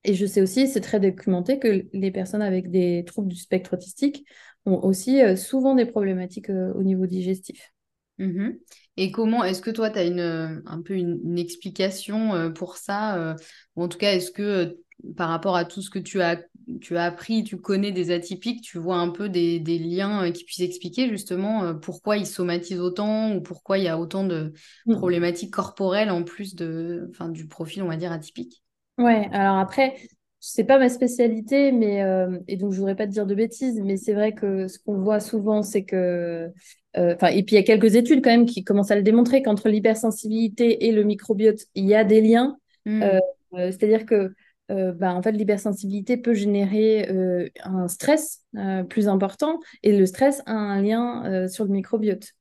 [0.04, 3.74] Et je sais aussi, c'est très documenté, que les personnes avec des troubles du spectre
[3.74, 4.28] autistique
[4.66, 7.72] ont aussi euh, souvent des problématiques au niveau digestif.
[8.18, 8.52] Mmh
[8.98, 13.36] et comment, est-ce que toi, tu as une, un peu une, explication pour ça
[13.76, 14.78] Ou en tout cas, est-ce que
[15.18, 16.42] par rapport à tout ce que tu as
[16.82, 20.44] tu as appris, tu connais des atypiques, tu vois un peu des, liens euh, qui
[20.44, 24.54] puissent expliquer justement euh, pourquoi ils somatisent autant ou pourquoi il y a autant de
[24.86, 24.96] mm.
[24.96, 28.64] problématiques corporelles en plus de, du profil, on va dire, atypique.
[28.98, 29.96] Ouais, alors après,
[30.40, 33.82] c'est pas ma spécialité, mais euh, et donc je voudrais pas te dire de bêtises,
[33.84, 36.50] mais c'est vrai que ce qu'on voit souvent, c'est que,
[36.96, 39.42] enfin, et puis il y a quelques études quand même qui commencent à le démontrer
[39.42, 42.58] qu'entre l'hypersensibilité et le microbiote, il y a des liens.
[42.86, 43.20] Mm.
[43.54, 44.34] C'est-à-dire que
[44.72, 50.06] euh, bah, en fait, l'hypersensibilité peut générer euh, un stress euh, plus important et le
[50.06, 52.32] stress a un lien sur le microbiote.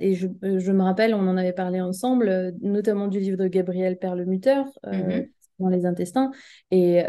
[0.00, 3.98] et je, je, me rappelle, on en avait parlé ensemble, notamment du livre de Gabriel
[3.98, 4.62] Perlemutter.
[4.84, 5.28] Mm-hmm.
[5.60, 6.32] dans les intestins
[6.72, 7.04] et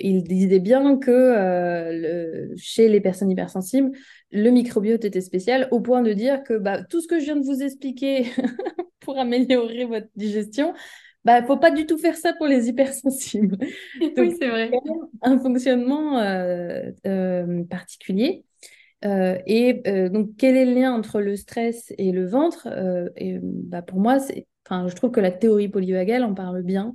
[0.00, 3.90] il disait bien que le, chez les personnes hypersensibles
[4.30, 7.36] le microbiote était spécial au point de dire que bah, tout ce que je viens
[7.36, 8.26] de vous expliquer
[9.00, 10.72] pour améliorer votre digestion
[11.24, 13.56] bah, faut pas du tout faire ça pour les hypersensibles.
[14.00, 14.70] oui, c'est vrai.
[15.22, 18.44] Un fonctionnement euh, euh, particulier.
[19.04, 22.68] Euh, et donc, quel est le lien entre le stress et le ventre?
[23.16, 24.18] Et, bah, Pour moi,
[24.66, 26.94] enfin, je trouve que la théorie polyvagale en parle bien,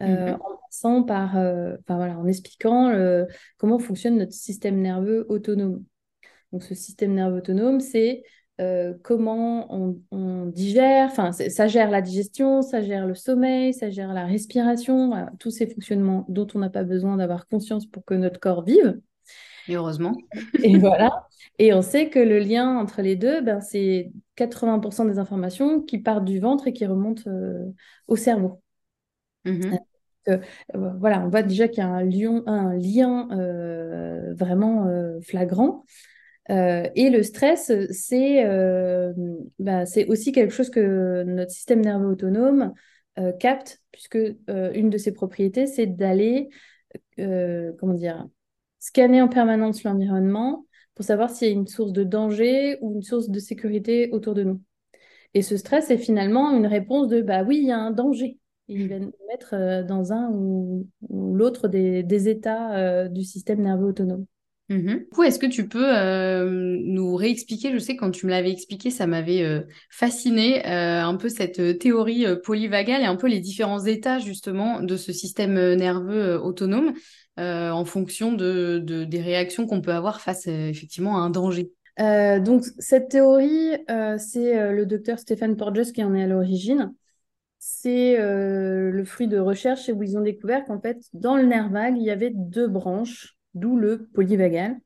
[0.00, 0.34] mm-hmm.
[0.34, 1.32] en passant par,
[1.88, 2.92] voilà, en expliquant
[3.58, 5.84] comment fonctionne notre système nerveux autonome.
[6.52, 8.22] Donc, ce système nerveux autonome, c'est
[8.58, 9.68] euh, comment
[10.10, 15.12] on, digère, enfin, ça gère la digestion, ça gère le sommeil, ça gère la respiration,
[15.38, 18.98] tous ces fonctionnements dont on n'a pas besoin d'avoir conscience pour que notre corps vive.
[19.68, 20.16] Et heureusement.
[20.62, 21.26] Et voilà.
[21.58, 25.98] Et on sait que le lien entre les deux, ben, c'est 80% des informations qui
[25.98, 27.66] partent du ventre et qui remontent euh,
[28.08, 28.62] au cerveau.
[29.44, 29.76] Mmh
[30.28, 30.38] euh,
[30.74, 33.28] voilà, on voit déjà qu'il y a un, lion, un lien
[34.36, 34.90] vraiment
[35.22, 35.84] flagrant.
[36.50, 39.12] Euh, et le stress, c'est euh,
[39.58, 42.72] bah, aussi quelque chose que notre système nerveux autonome
[43.18, 46.48] euh, capte, puisque une de ses propriétés, c'est d'aller,
[48.78, 53.02] scanner en permanence l'environnement pour savoir s'il y a une source de danger ou une
[53.02, 54.62] source de sécurité autour de nous.
[55.34, 58.38] Et ce stress est finalement une réponse de, bah oui, il y a un danger.
[58.68, 64.26] il va nous mettre dans un ou, l'autre des, états du système nerveux autonome.
[64.68, 68.32] Mmh du coup, est-ce que tu peux euh, nous réexpliquer Je sais quand tu me
[68.32, 73.28] l'avais expliqué, ça m'avait euh, fasciné euh, un peu cette théorie polyvagale et un peu
[73.28, 76.94] les différents états justement de ce système nerveux autonome
[77.38, 81.70] en fonction de, des réactions qu'on peut avoir face effectivement à un danger.
[81.98, 83.72] donc cette théorie,
[84.18, 86.94] c'est le docteur Stéphane Porges qui en est à l'origine.
[87.58, 91.96] C'est le fruit de recherches où ils ont découvert qu'en fait, dans le nerf vague,
[91.98, 94.78] il y avait deux branches d'où le polyvagal.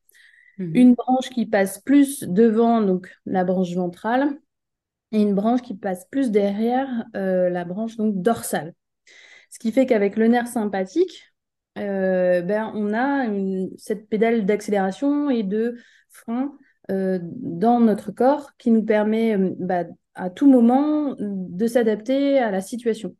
[0.59, 0.76] Mhm.
[0.76, 4.38] Une branche qui passe plus devant, donc la branche ventrale,
[5.12, 8.74] et une branche qui passe plus derrière euh, la branche donc dorsale.
[9.50, 11.33] Ce qui fait qu'avec le nerf sympathique,
[11.78, 13.26] euh, ben, on a
[13.76, 15.76] cette pédale d'accélération et de
[16.09, 16.56] frein
[16.90, 22.61] euh, dans notre corps qui nous permet bah, à tout moment de s'adapter à la
[22.61, 23.16] situation.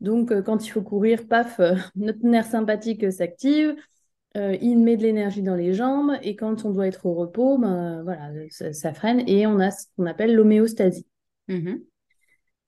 [0.00, 1.60] Donc, quand il faut courir, paf,
[1.96, 3.74] notre nerf sympathique s'active.
[4.36, 7.56] Euh, il met de l'énergie dans les jambes et quand on doit être au repos,
[7.58, 11.06] ben, voilà, ça, freine et on a ce qu'on appelle l'homéostasie.
[11.48, 11.76] Mmh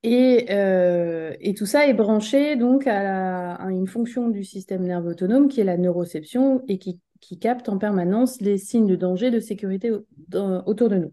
[0.06, 5.60] euh, et, tout ça est branché donc à, une fonction du système nerveux autonome qui
[5.60, 7.00] est la neuroception et qui,
[7.40, 11.12] capte en permanence les signes de danger, de sécurité autour de nous.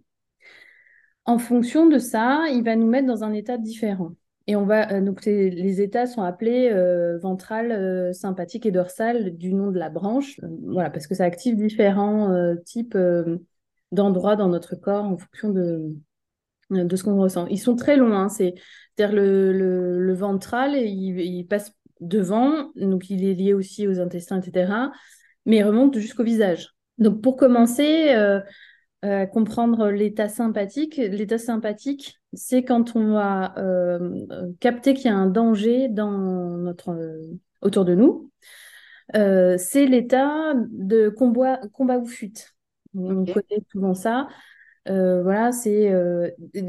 [1.26, 4.12] En fonction de ça, il va nous mettre dans un état différent.
[4.47, 9.36] Et on va, euh, donc les états sont appelés euh, ventral, euh, sympathique et dorsal
[9.36, 12.97] du nom de la branche, voilà, parce que ça active différents types
[13.91, 15.95] d'endroits dans notre corps en fonction de,
[16.69, 17.47] de ce qu'on ressent.
[17.47, 19.51] Ils sont très longs, hein, c'est-à-dire le,
[19.99, 24.91] le, ventral, il, passe devant, donc il est lié aussi aux intestins, etc.,
[25.47, 26.69] mais il remonte jusqu'au visage.
[26.99, 28.13] Donc pour commencer,
[29.06, 30.98] euh, comprendre l'état sympathique.
[30.98, 34.26] L'état sympathique, c'est quand on va euh,
[34.60, 36.98] capter qu'il y a un danger dans notre,
[37.62, 38.32] autour de nous.
[39.13, 42.56] c'est l'état de combat, combat ou fuite.
[42.96, 44.28] On connaît souvent ça.
[44.88, 45.94] voilà, c'est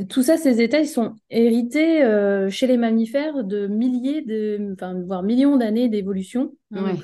[0.08, 2.02] tout ça, ces états, ils sont hérités
[2.50, 6.54] chez les mammifères de milliers, de, enfin, voire millions d'années d'évolution.
[6.72, 6.96] Hein,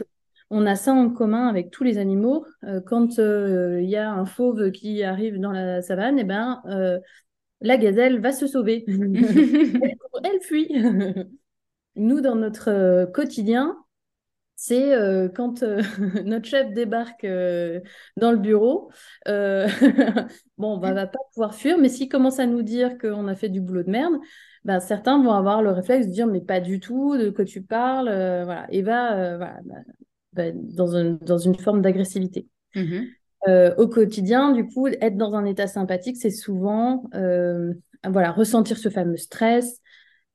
[0.53, 2.45] on a ça en commun avec tous les animaux.
[2.65, 6.61] Euh, quand il euh, y a un fauve qui arrive dans la savane, eh ben,
[6.67, 6.99] euh,
[7.63, 8.85] la gazelle va se sauver.
[8.87, 10.69] elle, fuit.
[11.97, 13.79] Nous, dans notre quotidien,
[14.55, 14.93] c'est
[15.35, 15.63] quand
[16.25, 17.27] notre chef débarque
[18.17, 18.91] dans le bureau,
[19.27, 23.35] bon, on va, va pas pouvoir fuir, mais s'il commence à nous dire qu'on a
[23.35, 24.15] fait du boulot de merde,
[24.65, 27.63] ben, certains vont avoir le réflexe de dire mais pas du tout, de quoi tu
[27.63, 28.09] parles,
[28.45, 29.57] voilà, et va, bah,
[30.33, 32.47] bah, dans, dans, une forme d'agressivité.
[32.75, 33.09] Mm-hmm.
[33.49, 37.75] Euh, au quotidien, du coup, être dans un état sympathique, c'est souvent euh,
[38.09, 39.81] voilà, ressentir ce fameux stress,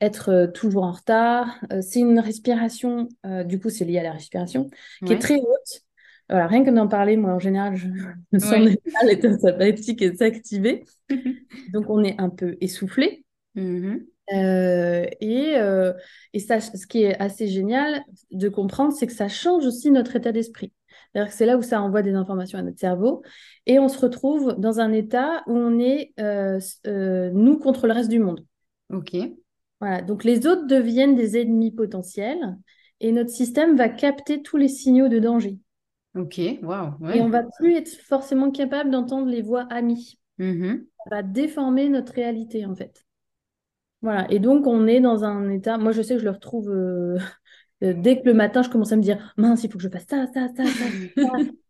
[0.01, 1.57] être euh, toujours en retard.
[1.81, 3.07] c'est une respiration,
[3.45, 4.69] du coup, c'est lié à la respiration,
[5.05, 5.81] qui est très haute.
[6.29, 7.87] Voilà, rien que d'en parler, moi, en général, je
[8.33, 8.59] me sens
[9.05, 10.83] l'état sympathique et s'activer.
[11.73, 13.23] Donc, on est un peu essoufflé.
[13.55, 14.05] Mm-hmm.
[14.33, 15.93] Euh, et, euh,
[16.33, 20.15] et ça, ce qui est assez génial de comprendre, c'est que ça change aussi notre
[20.15, 20.73] état d'esprit.
[21.29, 23.23] C'est là où ça envoie des informations à notre cerveau
[23.65, 26.59] et on se retrouve dans un état où on est euh,
[27.33, 28.45] nous contre le reste du monde.
[28.93, 29.15] Ok.
[29.79, 32.57] Voilà, donc les autres deviennent des ennemis potentiels
[32.99, 35.57] et notre système va capter tous les signaux de danger.
[36.15, 36.93] Ok, waouh.
[37.13, 40.19] Et on va plus être forcément capable d'entendre les voix amies.
[40.39, 40.83] Mm-hmm.
[41.03, 43.06] Ça va déformer notre réalité en fait.
[44.01, 46.69] Voilà, et donc on est dans un état, moi je sais que je le retrouve
[46.69, 47.17] euh,
[47.83, 49.89] euh, dès que le matin je commence à me dire, mince, il faut que je
[49.89, 50.85] fasse ça, ça, ça, ça.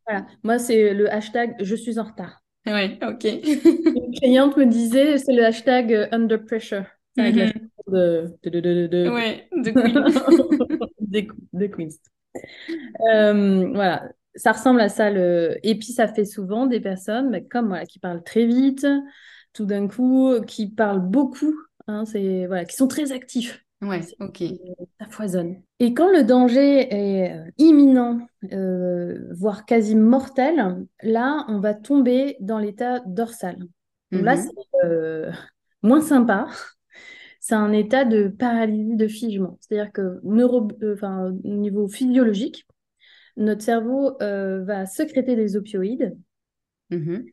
[0.06, 2.44] voilà, moi c'est le hashtag je suis en retard.
[2.70, 3.24] Oui, ok.
[3.24, 6.84] Une cliente me disait, c'est le hashtag euh, under pressure.
[7.18, 7.54] Avec la mhm.
[7.88, 9.10] de, de, de, de, de...
[9.10, 9.72] Ouais, de
[11.72, 11.96] Queens.
[13.74, 15.10] voilà, ça ressemble à ça.
[15.12, 15.58] Le...
[15.64, 18.86] Et puis ça fait souvent des personnes mais comme voilà, qui parlent très vite,
[19.54, 21.56] tout d'un coup, qui parlent beaucoup
[21.88, 23.64] Hein, c'est voilà, qui sont très actifs.
[23.82, 24.44] Ouais, ok.
[25.00, 25.62] Ça foisonne.
[25.80, 32.38] Et quand le danger est euh, imminent, euh, voire quasi mortel, là, on va tomber
[32.40, 33.58] dans l'état dorsal.
[34.12, 34.42] Donc là, mhm.
[34.42, 35.32] c'est euh,
[35.84, 36.48] moins sympa.
[37.40, 39.58] C'est un état de paralysie, de figement.
[39.62, 42.66] C'est-à-dire que neuro, enfin, au niveau physiologique,
[43.38, 46.18] notre cerveau va sécréter des opioïdes.
[46.90, 47.26] Mhm.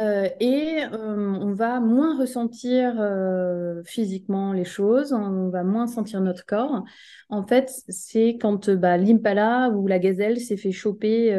[0.00, 6.20] Euh, et euh, on va moins ressentir euh, physiquement les choses, on va moins sentir
[6.22, 6.84] notre corps.
[7.28, 11.34] En fait, c'est quand bah, l'impala ou la gazelle s'est fait choper,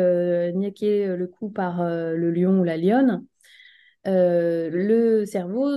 [0.54, 3.26] niaquer le cou par le lion ou la lionne.
[4.06, 5.70] le cerveau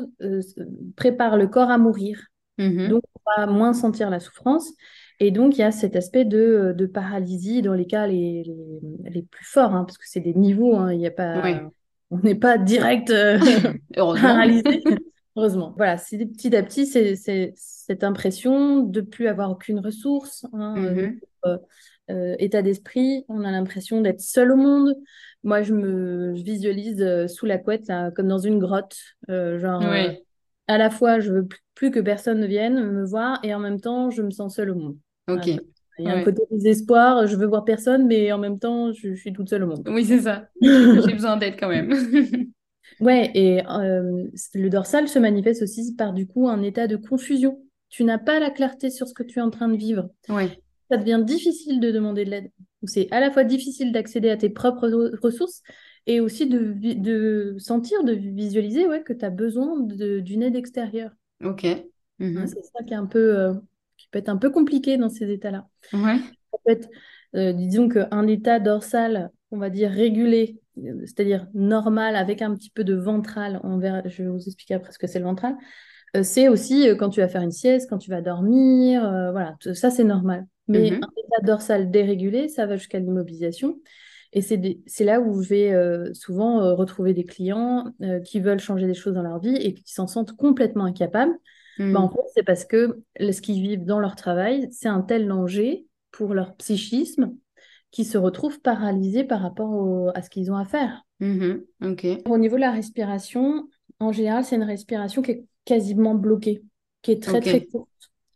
[0.96, 2.26] prépare le corps à mourir.
[2.58, 2.88] Mm-hmm.
[2.88, 4.70] Donc, on va moins sentir la souffrance.
[5.20, 8.44] Et donc, il y a cet aspect de, paralysie dans les cas les,
[9.04, 11.70] les, plus forts, hein, parce que c'est des niveaux, hein, il n'y a pas
[12.14, 13.38] on n'est pas direct euh,
[13.94, 14.82] paralysé.
[15.36, 15.74] Heureusement.
[15.76, 21.10] Voilà, c'est petit à petit, c'est cette impression de plus avoir aucune ressource, hein, euh,
[21.44, 21.58] mm-hmm.
[22.10, 23.24] euh, état d'esprit.
[23.28, 24.94] On a l'impression d'être seul au monde.
[25.42, 28.96] Moi, je me visualise sous la couette, comme dans une grotte.
[29.28, 29.82] genre,
[30.68, 33.80] à la fois, je veux plus que personne ne vienne me voir et en même
[33.80, 34.96] temps, je me sens seule au monde.
[35.28, 35.50] Ok.
[35.98, 39.14] Il y a un côté désespoir, je veux voir personne, mais en même temps, je,
[39.14, 39.88] suis toute seule au monde.
[39.90, 40.48] Oui, c'est ça.
[40.60, 41.92] J'ai besoin d'aide quand même.
[43.00, 47.60] ouais, et euh, le dorsal se manifeste aussi par du coup un état de confusion.
[47.90, 50.10] Tu n'as pas la clarté sur ce que tu es en train de vivre.
[50.28, 50.58] Ouais.
[50.90, 52.50] Ça devient difficile de demander de l'aide.
[52.84, 54.88] C'est à la fois difficile d'accéder à tes propres
[55.22, 55.62] ressources
[56.06, 61.12] et aussi de, de sentir, de visualiser ouais, que tu as besoin d'une aide extérieure.
[61.42, 61.66] Ok.
[62.18, 62.46] Mhm.
[62.46, 63.54] C'est ça qui est un peu euh,
[64.14, 65.66] peut être un peu compliqué dans ces états-là.
[65.92, 66.18] Ouais.
[66.52, 66.88] Ça peut être,
[67.34, 70.60] euh, disons qu'un état dorsal, on va dire régulé,
[71.04, 74.92] c'est-à-dire normal avec un petit peu de ventral, on verra, je vais vous expliquer après
[74.92, 75.56] ce que c'est le ventral,
[76.16, 79.00] euh, c'est aussi euh, quand tu vas faire une sieste, quand tu vas dormir,
[79.32, 80.46] voilà, ça c'est normal.
[80.68, 81.04] Mais mm-hmm.
[81.04, 83.80] un état dorsal dérégulé, ça va jusqu'à l'immobilisation.
[84.32, 87.92] Et c'est là où je vais souvent retrouver des clients
[88.24, 91.38] qui veulent changer des choses dans leur vie et qui s'en sentent complètement incapables.
[91.78, 92.10] Bah, en hmm.
[92.10, 96.34] fait, c'est parce que ce qu'ils vivent dans leur travail, c'est un tel danger pour
[96.34, 97.34] leur psychisme
[97.90, 101.04] qu'ils se retrouvent paralysés par rapport à ce qu'ils ont à faire.
[101.20, 102.28] Mm-hmm.
[102.28, 103.68] Au niveau de la respiration,
[104.00, 106.62] en général, c'est une respiration qui est quasiment bloquée,
[107.02, 107.88] qui est très très courte.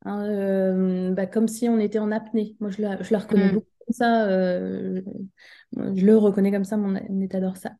[0.04, 2.56] Hein, euh, bah, comme si on était en apnée.
[2.60, 3.54] Moi, je la, je la reconnais hmm.
[3.54, 4.28] beaucoup comme ça.
[4.28, 5.02] Euh,
[5.72, 7.76] je le reconnais comme ça, mon, état dorsal.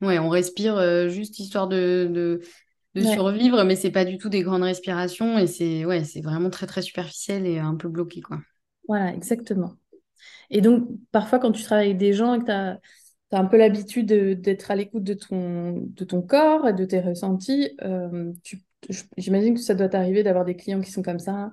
[0.00, 2.40] Ouais, on respire euh, juste histoire de, de,
[2.98, 6.20] de Ouais, survivre, mais c'est pas du tout des grandes respirations et c'est ouais, c'est
[6.22, 8.40] vraiment très très superficiel et un peu bloqué quoi.
[8.86, 9.74] voilà, exactement.
[10.50, 12.80] Et donc, parfois, quand tu travailles avec des gens et que tu as,
[13.32, 17.00] un peu l'habitude de- d'être à l'écoute de ton, de ton corps et de tes
[17.00, 18.32] ressentis, euh,
[19.18, 21.52] j'imagine que ça doit t'arriver d'avoir des clients qui sont comme ça.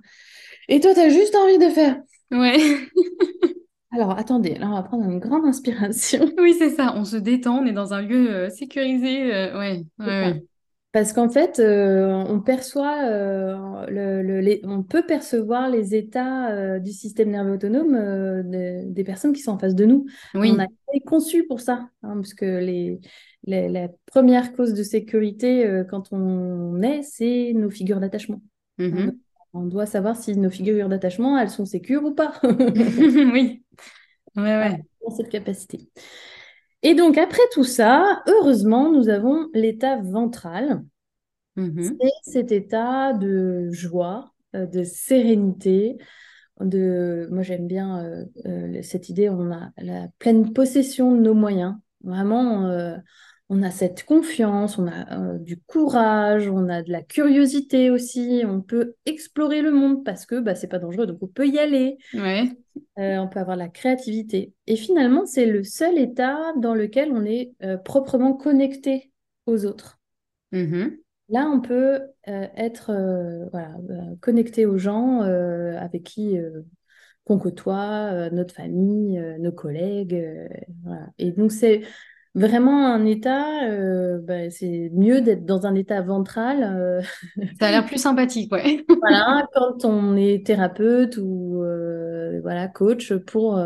[0.69, 1.97] Et toi, tu as juste envie de faire.
[2.31, 2.89] Ouais,
[3.91, 6.29] Alors, attendez, là, on va prendre une grande inspiration.
[6.39, 6.93] oui, c'est ça.
[6.95, 9.33] On se détend, on est dans un lieu euh, sécurisé.
[9.33, 10.41] euh, ouais, ouais.
[10.95, 16.51] Parce qu'en fait, euh, on perçoit, euh, le, le- les- on peut percevoir les états
[16.53, 17.91] euh, du système nerveux autonome
[18.49, 20.05] de- des personnes qui sont en face de nous.
[20.53, 23.01] On a été conçu pour ça, hein, parce que les,
[23.43, 28.41] les- la première cause de sécurité quand on est, c'est nos figures d'attachement.
[28.77, 29.17] Mhm.
[29.53, 32.39] on doit savoir si nos figures d'attachement, elles sont sécures ou pas.
[33.33, 33.63] Oui.
[34.37, 34.83] Ouais, ouais.
[35.05, 35.89] dans cette capacité.
[36.85, 40.83] Et donc, après tout ça, heureusement, nous avons l'état ventral.
[41.55, 41.97] Mhm.
[41.99, 45.97] C'est cet état de joie, euh, de sérénité,
[46.59, 47.27] de...
[47.31, 51.73] Moi, j'aime bien euh, euh, cette idée, on a la pleine possession de nos moyens.
[52.03, 52.97] Vraiment, euh,
[53.49, 58.43] on a cette confiance, on a euh, du courage, on a de la curiosité aussi,
[58.45, 61.59] on peut explorer le monde parce que bah, c'est pas dangereux, donc on peut y
[61.59, 62.49] aller, Ouais.
[62.99, 64.51] Euh, on peut avoir la créativité.
[64.67, 69.11] Et finalement, c'est le seul état dans lequel on est euh, proprement connecté
[69.45, 69.99] aux autres.
[70.51, 70.97] Mhm.
[71.29, 72.91] Là, on peut être
[73.51, 73.75] voilà,
[74.21, 76.37] connecté aux gens avec qui
[77.23, 80.23] qu'on côtoie, notre famille, nos collègues.
[80.83, 81.07] voilà.
[81.17, 81.81] Et donc, c'est
[82.35, 86.63] vraiment un état, euh, bah, c'est mieux d'être dans un état ventral.
[86.63, 87.01] euh,
[87.59, 88.85] Ça a l'air plus sympathique, ouais.
[89.01, 93.59] voilà, quand on est thérapeute ou euh, voilà, coach pour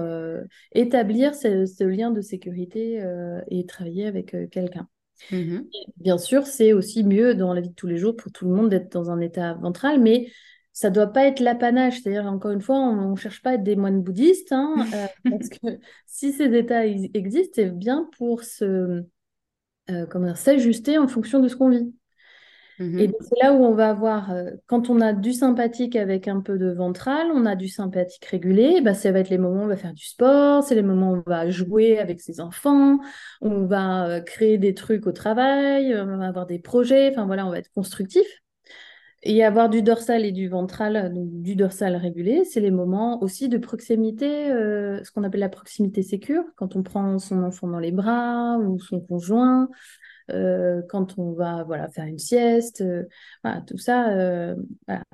[0.73, 3.03] établir ce, ce lien de sécurité
[3.49, 4.87] et travailler avec quelqu'un.
[5.31, 5.69] Mhm.
[5.97, 8.55] Bien sûr, c'est aussi mieux dans la vie de tous les jours pour tout le
[8.55, 10.27] monde d'être dans un état ventral, mais
[10.79, 12.01] ça doit pas être l'apanage.
[12.01, 15.07] C'est-à-dire, encore une fois, on ne cherche pas à être des moines bouddhistes, hein, euh,
[15.29, 19.03] parce que si ces états existent, c'est bien pour se,
[19.91, 21.93] euh, comment dire, s'ajuster en fonction de ce qu'on vit.
[22.97, 23.17] Et Mhm.
[23.21, 26.57] c'est là où on va avoir, euh, quand on a du sympathique avec un peu
[26.57, 29.67] de ventral, on a du sympathique régulé, bah, ça va être les moments où on
[29.67, 32.99] va faire du sport, c'est les moments où on va jouer avec ses enfants,
[33.41, 37.45] on va euh, créer des trucs au travail, on va avoir des projets, enfin voilà,
[37.45, 38.25] on va être constructif.
[39.21, 43.49] Et avoir du dorsal et du ventral, donc du dorsal régulé, c'est les moments aussi
[43.49, 47.79] de proximité, euh, ce qu'on appelle la proximité sécure, quand on prend son enfant dans
[47.79, 49.69] les bras ou son conjoint
[50.31, 53.03] euh, quand on va voilà, faire une sieste, euh,
[53.67, 54.55] tout ça.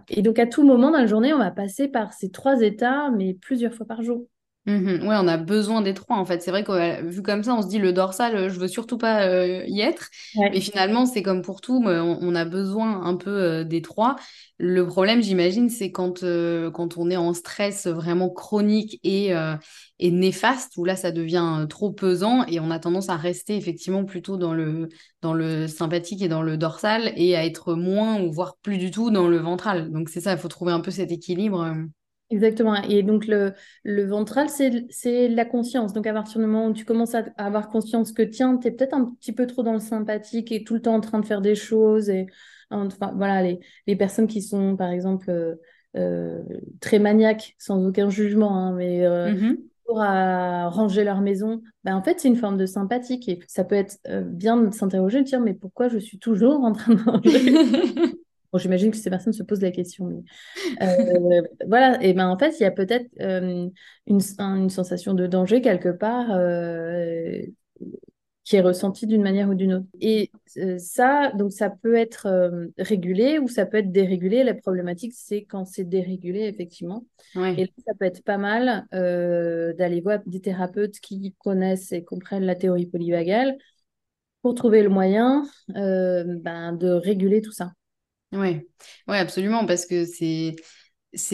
[0.09, 3.09] Et donc, à tout moment dans la journée, on va passer par ces trois états,
[3.09, 4.27] mais plusieurs fois par jour.
[4.67, 6.41] Ouais, on a besoin des trois en fait.
[6.41, 8.97] C'est vrai que vu comme ça, on se dit le dorsal, euh, je veux surtout
[8.97, 10.09] pas euh, y être.
[10.51, 10.61] Mais Ouais.
[10.61, 14.15] finalement, c'est comme pour tout, mais on, on a besoin un peu euh, des trois.
[14.57, 19.33] Le problème, j'imagine, c'est quand, euh, quand on est en stress vraiment chronique et,
[19.99, 24.03] et néfaste, où là, ça devient trop pesant et on a tendance à rester effectivement
[24.05, 24.89] plutôt dans le,
[25.21, 28.91] dans le sympathique et dans le dorsal et à être moins ou voire plus du
[28.91, 29.91] tout dans le ventral.
[29.91, 31.75] Donc c'est ça, il faut trouver un peu cet équilibre.
[32.31, 32.75] Exactement.
[32.83, 33.53] Et donc, le,
[33.83, 35.93] le ventral, c'est, la conscience.
[35.93, 38.71] Donc, à partir du moment où tu commences à, avoir conscience que, tiens, tu es
[38.71, 41.25] peut-être un petit peu trop dans le sympathique et tout le temps en train de
[41.25, 42.09] faire des choses.
[42.09, 42.25] Et,
[42.71, 45.55] enfin, voilà, les, les personnes qui sont, par exemple, euh,
[45.95, 46.41] euh,
[46.81, 49.57] très maniaques, sans aucun jugement, hein, mais euh, Mhm.
[49.85, 53.29] pour à ranger leur maison, ben, en fait, c'est une forme de sympathique.
[53.29, 56.63] Et ça peut être euh, bien de s'interroger, de dire, mais pourquoi je suis toujours
[56.63, 57.31] en train de ranger?
[58.55, 60.05] Bon, j'imagine que ces personnes se posent la question.
[60.07, 60.23] mais,
[60.87, 63.69] euh, voilà, et ben en fait, il y a peut-être euh,
[64.07, 67.41] une, un- une sensation de danger quelque part euh,
[68.43, 69.87] qui est ressentie d'une manière ou d'une autre.
[70.01, 70.31] Et
[70.77, 72.27] ça, donc ça peut être
[72.77, 74.43] régulé ou ça peut être dérégulé.
[74.43, 77.05] La problématique, c'est quand c'est dérégulé, effectivement.
[77.57, 82.45] Et là, ça peut être pas mal d'aller voir des thérapeutes qui connaissent et comprennent
[82.45, 83.57] la théorie polyvagale
[84.41, 87.73] pour trouver le moyen ben, de réguler tout ça.
[88.31, 88.67] Ouais,
[89.07, 90.55] ouais, absolument, parce que c'est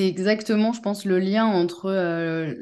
[0.08, 2.54] exactement, je pense, le lien entre euh,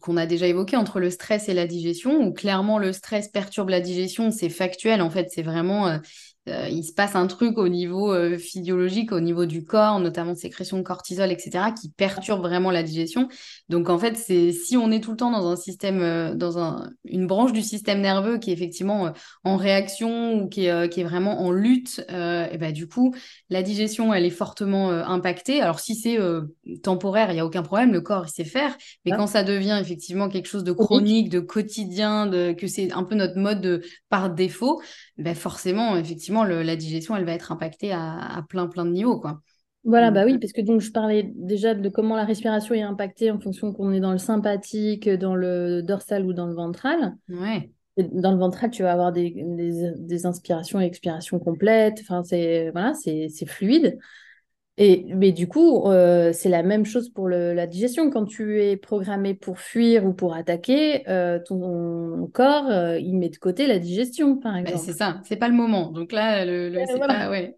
[0.00, 3.68] qu'on a déjà évoqué entre le stress et la digestion, où clairement le stress perturbe
[3.70, 5.98] la digestion, c'est factuel en fait, c'est vraiment euh,
[6.48, 10.34] euh, il se passe un truc au niveau euh, physiologique, au niveau du corps, notamment
[10.34, 13.28] sécrétion de cortisol, etc., qui perturbe vraiment la digestion.
[13.68, 16.58] Donc en fait, c'est si on est tout le temps dans un système, euh, dans
[16.58, 19.12] un, une branche du système nerveux qui est effectivement
[19.44, 23.14] en réaction ou qui est, qui est vraiment en lutte, et ben du coup,
[23.50, 25.60] la digestion, elle est fortement impactée.
[25.60, 26.18] Alors si c'est
[26.82, 28.76] temporaire, il n'y a aucun problème, le corps, il sait faire.
[29.04, 33.04] Mais quand ça devient effectivement quelque chose de chronique, de quotidien, de, que c'est un
[33.04, 34.80] peu notre mode de, par défaut,
[35.18, 39.40] ben forcément, effectivement, la digestion, elle va être impactée à, plein, plein de niveaux, quoi.
[39.84, 43.30] Voilà, bah oui, parce que donc je parlais déjà de comment la respiration est impactée
[43.30, 47.14] en fonction qu'on est dans le sympathique, dans le dorsal ou dans le ventral.
[47.28, 47.70] Ouais.
[47.96, 51.98] dans le ventral, tu vas avoir des, des, inspirations et expirations complètes.
[52.00, 53.96] Enfin, c'est voilà, c'est fluide.
[54.78, 58.10] Et, mais du coup, euh, c'est la même chose pour la digestion.
[58.10, 63.30] Quand tu es programmé pour fuir ou pour attaquer, euh, ton corps, euh, il met
[63.30, 64.78] de côté la digestion, par exemple.
[64.78, 65.90] c'est ça, c'est pas le moment.
[65.92, 67.56] Donc là, le, c'est pas, ouais.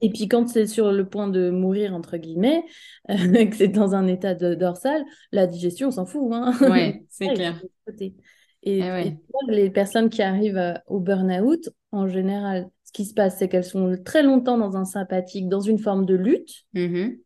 [0.00, 2.64] Et puis quand c'est sur le point de mourir, entre guillemets,
[3.08, 6.32] que c'est dans un état de dorsal, la digestion, on s'en fout.
[6.32, 7.60] Hein ouais, c'est clair.
[7.98, 8.14] Et,
[8.62, 9.16] eh et,
[9.48, 13.96] les personnes qui arrivent au burn-out, en général, ce qui se passe, c'est qu'elles sont
[14.04, 16.64] très longtemps dans un sympathique, dans une forme de lutte.
[16.74, 17.20] Mm-hmm.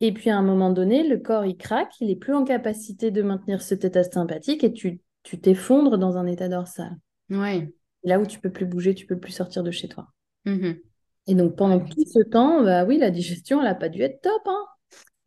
[0.00, 3.10] Et puis à un moment donné, le corps, il craque, il n'est plus en capacité
[3.10, 6.94] de maintenir cet état sympathique et tu tu t'effondres dans un état dorsal.
[7.30, 7.72] Ouais.
[8.02, 10.08] Là où tu peux plus bouger, tu peux plus sortir de chez toi.
[10.44, 10.80] Mm-hmm.
[11.28, 14.20] Et donc pendant tout ce temps, bah oui, la digestion, elle n'a pas dû être
[14.20, 14.42] top.
[14.44, 14.64] Hein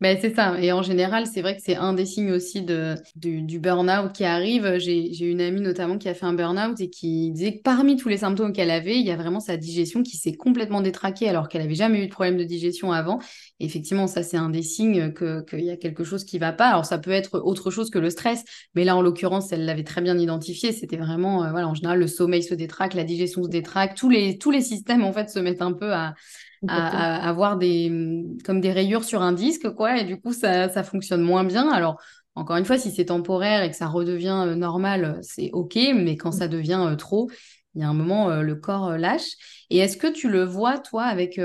[0.02, 0.60] ben, c'est ça.
[0.60, 4.12] Et en général, c'est vrai que c'est un des signes aussi de, du, du burn-out
[4.12, 4.76] qui arrive.
[4.76, 8.10] J'ai une amie notamment qui a fait un burn-out et qui disait que parmi tous
[8.10, 11.48] les symptômes qu'elle avait, il y a vraiment sa digestion qui s'est complètement détraquée alors
[11.48, 13.20] qu'elle n'avait jamais eu de problème de digestion avant.
[13.58, 16.68] Effectivement, ça, c'est un des signes qu'il y a quelque chose qui va pas.
[16.68, 18.44] Alors, ça peut être autre chose que le stress,
[18.74, 20.72] mais là, en l'occurrence, elle l'avait très bien identifié.
[20.72, 23.94] C'était vraiment, euh, voilà, en général, le sommeil se détraque, la digestion se détraque.
[23.94, 26.14] Tous les, tous les systèmes, en fait, se mettent un peu à,
[26.68, 30.82] à, avoir des, comme des rayures sur un disque, quoi, et du coup, ça, ça
[30.82, 31.70] fonctionne moins bien.
[31.70, 32.00] Alors,
[32.36, 36.16] encore une fois, si c'est temporaire et que ça redevient euh, normal, c'est OK, mais
[36.16, 37.30] quand ça devient euh, trop,
[37.74, 39.64] il y a un moment, euh, le corps lâche.
[39.70, 41.40] Et est-ce que tu le vois, toi, avec,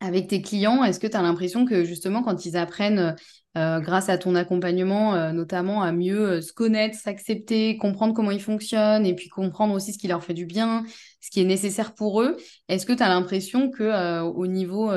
[0.00, 0.82] avec tes clients?
[0.82, 3.14] Est-ce que tu as l'impression que justement, quand ils apprennent
[3.56, 8.30] euh, grâce à ton accompagnement, euh, notamment à mieux euh, se connaître, s'accepter, comprendre comment
[8.30, 10.84] ils fonctionnent et puis comprendre aussi ce qui leur fait du bien,
[11.26, 12.36] ce qui est nécessaire pour eux.
[12.68, 14.92] Est-ce que tu as l'impression que au niveau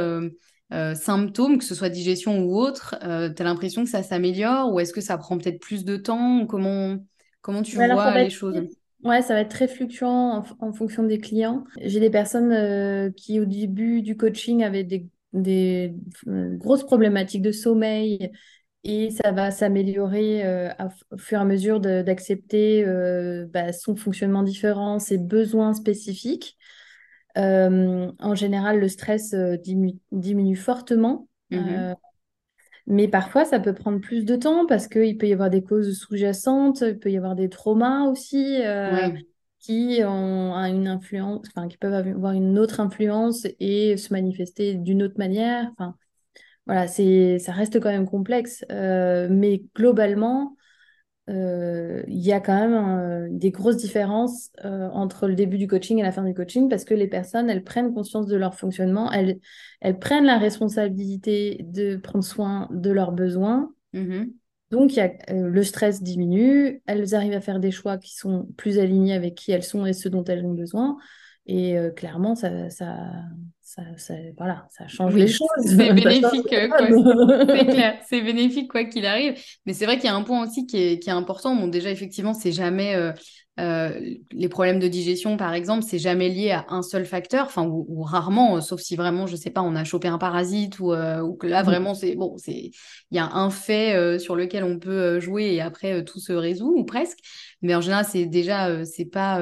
[0.93, 3.05] symptômes, que ce soit digestion ou autre, tu
[3.41, 6.97] as l'impression que ça s'améliore ou est-ce que ça prend peut-être plus de temps Comment,
[7.41, 8.61] comment tu vois les choses?
[9.03, 11.63] Ouais, ça va être très fluctuant en, fonction des clients.
[11.81, 15.93] J'ai des personnes qui, au début du coaching, avaient des des
[16.27, 18.31] euh, grosses problématiques de sommeil
[18.83, 20.69] et ça va s'améliorer euh,
[21.11, 26.57] au fur et à mesure d'accepter euh, bah, son fonctionnement différent, ses besoins spécifiques.
[27.35, 31.27] en général, le stress diminue, fortement.
[31.51, 31.93] Mmh
[32.91, 35.95] mais parfois, ça peut prendre plus de temps parce qu'il peut y avoir des causes
[35.95, 38.63] sous-jacentes, il peut y avoir des traumas aussi
[39.59, 45.03] qui ont une influence, enfin, qui peuvent avoir une autre influence et se manifester d'une
[45.03, 45.69] autre manière.
[45.73, 45.95] Enfin,
[46.69, 50.55] voilà, c'est, ça reste quand même complexe, euh, mais globalement,
[51.27, 55.97] euh, il y a quand même euh, des grosses différences entre le début du coaching
[55.97, 59.11] et la fin du coaching parce que les personnes, elles prennent conscience de leur fonctionnement,
[59.11, 59.39] elles,
[59.81, 63.73] elles prennent la responsabilité de prendre soin de leurs besoins.
[63.93, 64.25] Mmh
[64.69, 68.77] donc, y a, le stress diminue, elles arrivent à faire des choix qui sont plus
[68.77, 70.97] alignés avec qui elles sont et ce dont elles ont besoin.
[71.51, 72.95] Et euh, clairement, ça, ça,
[73.97, 75.47] ça, voilà, ça change les choses.
[75.65, 79.33] C'est bénéfique, c'est clair, c'est bénéfique quoi qu'il arrive.
[79.65, 81.55] Mais c'est vrai qu'il y a un point aussi qui est, qui est important.
[81.55, 83.13] Bon, déjà, effectivement, c'est jamais euh,
[83.59, 87.65] euh, les problèmes de digestion, par exemple, c'est jamais lié à un seul facteur, enfin
[87.65, 90.93] ou, rarement, euh, sauf si vraiment, je sais pas, on a chopé un parasite ou,
[90.93, 92.71] euh, ou que là vraiment c'est bon, c'est
[93.11, 96.73] il y a un fait sur lequel on peut jouer et après tout se résout
[96.77, 97.17] ou presque.
[97.61, 99.41] Mais en général, c'est déjà c'est pas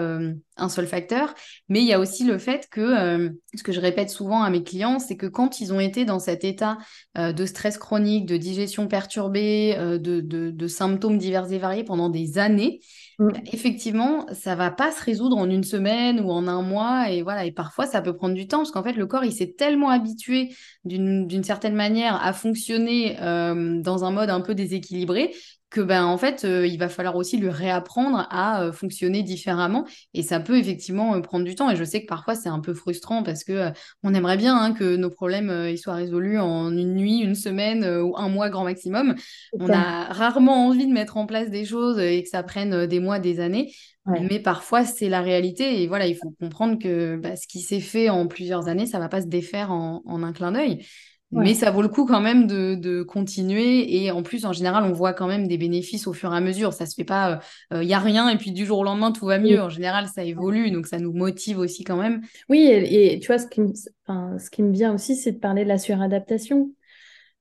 [0.55, 1.34] un seul facteur,
[1.68, 4.63] mais il y a aussi le fait que ce que je répète souvent à mes
[4.63, 6.78] clients, c'est que quand ils ont été dans cet état
[7.18, 12.38] de stress chronique, de digestion perturbée, de, de, de symptômes divers et variés pendant des
[12.38, 12.80] années,
[13.20, 13.30] Mm.
[13.51, 17.09] Effectivement, ça va pas se résoudre en une semaine ou en un mois.
[17.09, 19.32] Et voilà, et parfois, ça peut prendre du temps parce qu'en fait, le corps, il
[19.32, 20.49] s'est tellement habitué
[20.86, 25.34] d'une certaine manière à fonctionner euh, dans un mode un peu déséquilibré
[25.70, 29.86] que ben en fait euh, il va falloir aussi lui réapprendre à euh, fonctionner différemment
[30.13, 32.59] et ça peut effectivement euh, prendre du temps et je sais que parfois c'est un
[32.59, 33.72] peu frustrant parce que
[34.03, 37.86] on aimerait bien hein, que nos problèmes ils soient résolus en une nuit, une semaine
[37.86, 39.15] ou un mois grand maximum.
[39.53, 42.99] On a rarement envie de mettre en place des choses et que ça prenne des
[42.99, 43.74] mois, des années.
[44.05, 45.82] Mais parfois, c'est la réalité.
[45.82, 48.99] Et voilà, il faut comprendre que bah, ce qui s'est fait en plusieurs années, ça
[48.99, 50.86] va pas se défaire en, en un clin d'œil.
[51.32, 53.97] Mais ça vaut le coup quand même de, de, continuer.
[53.97, 56.39] Et en plus, en général, on voit quand même des bénéfices au fur et à
[56.39, 56.71] mesure.
[56.71, 59.11] Ça se fait pas, il euh, n'y a rien et puis du jour au lendemain,
[59.11, 59.61] tout va mieux.
[59.61, 60.71] En général, ça évolue.
[60.71, 62.21] Donc, ça nous motive aussi quand même.
[62.49, 63.73] Oui, et, tu vois, ce qui, me,
[64.05, 66.71] enfin, ce qui me vient aussi, c'est de parler de la suradaptation.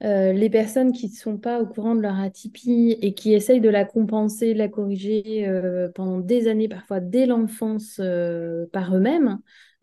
[0.02, 3.60] Euh, les personnes qui ne sont pas au courant de leur atypie et qui essayent
[3.60, 8.00] de la compenser, de la corriger euh, pendant des années, parfois dès l'enfance,
[8.72, 9.38] par eux-mêmes,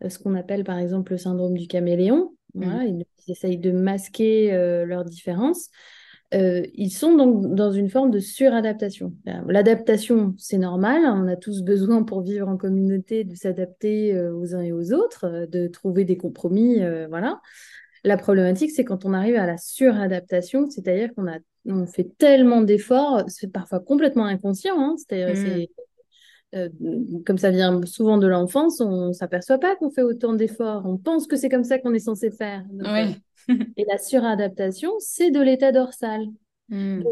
[0.06, 2.34] ce qu'on appelle par exemple le syndrome du caméléon.
[2.54, 5.70] Voilà, mmh ils essayent de masquer euh, leurs différences,
[6.34, 9.14] euh, ils sont donc dans une forme de suradaptation.
[9.46, 14.54] L'adaptation, c'est normal, on a tous besoin pour vivre en communauté de s'adapter euh, aux
[14.54, 17.40] uns et aux autres, de trouver des compromis, voilà.
[18.06, 22.60] La problématique, c'est quand on arrive à la suradaptation, c'est-à-dire qu'on a on fait tellement
[22.60, 25.66] d'efforts, c'est parfois complètement inconscient, hein, c'est-à-dire mmh.
[26.54, 26.68] Euh,
[27.26, 30.82] comme ça vient souvent de l'enfance, on ne s'aperçoit pas qu'on fait autant d'efforts.
[30.86, 32.64] On pense que c'est comme ça qu'on est censé faire.
[32.84, 33.06] Euh,
[33.76, 36.26] et la suradaptation, c'est de l'état dorsal.
[36.70, 37.02] Hmm.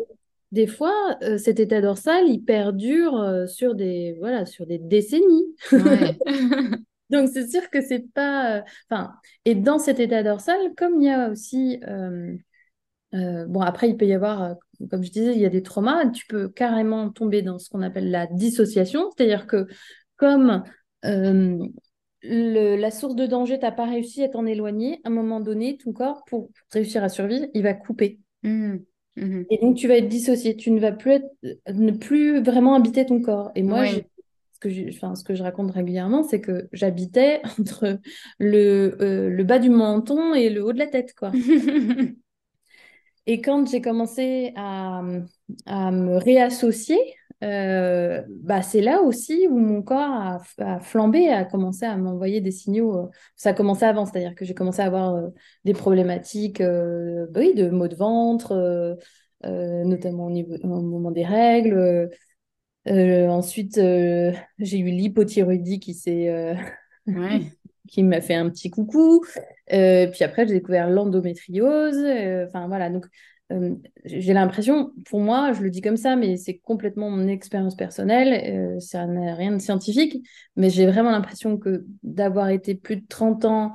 [0.50, 5.54] des fois, euh, cet état dorsal, il perdure sur, des, voilà, sur des décennies.
[7.10, 8.64] Donc, c'est sûr que c'est pas.
[8.88, 9.12] Enfin,
[9.44, 11.80] et dans cet état dorsal, comme il y a aussi.
[13.12, 14.56] bon, après, il peut y avoir
[14.90, 17.82] comme je disais, il y a des traumas, tu peux carrément tomber dans ce qu'on
[17.82, 19.66] appelle la dissociation, c'est-à-dire que
[20.16, 20.62] comme
[21.04, 21.66] euh,
[22.22, 25.76] la source de danger, tu n'as pas réussi à t'en éloigner, à un moment donné,
[25.76, 28.20] ton corps, pour réussir à survivre, il va couper.
[28.42, 28.76] Mmh.
[29.16, 29.42] Mmh.
[29.50, 31.26] Et donc, tu vas être dissocié, tu ne vas plus être,
[31.72, 33.50] ne plus vraiment habiter ton corps.
[33.54, 34.00] Et moi, ce
[34.60, 37.98] que, je, enfin, ce que je raconte régulièrement, c'est que j'habitais entre
[38.38, 41.32] le, euh, le bas du menton et le haut de la tête, quoi.
[43.26, 46.98] Et quand j'ai commencé à, me réassocier,
[47.44, 52.50] euh, bah c'est là aussi où mon corps a, flambé, a commencé à m'envoyer des
[52.50, 52.96] signaux.
[52.98, 55.28] Euh, ça a commencé avant, c'est-à-dire que j'ai commencé à avoir euh,
[55.64, 58.98] des problématiques bah oui, de maux de ventre,
[59.44, 62.10] notamment au, niveau, au moment des règles.
[62.86, 66.56] ensuite, j'ai eu l'hypothyroïdie qui s'est
[67.88, 69.24] qui m'a fait un petit coucou.
[69.72, 71.96] Euh, puis après, j'ai découvert l'endométriose.
[71.96, 72.90] Euh, enfin, voilà.
[72.90, 73.06] Donc,
[73.52, 73.74] euh,
[74.04, 78.80] j'ai l'impression, pour moi, je le dis comme ça, mais c'est complètement mon expérience personnelle.
[78.80, 80.26] ça n'a rien de scientifique.
[80.56, 83.72] Mais j'ai vraiment l'impression que d'avoir été plus de 30 ans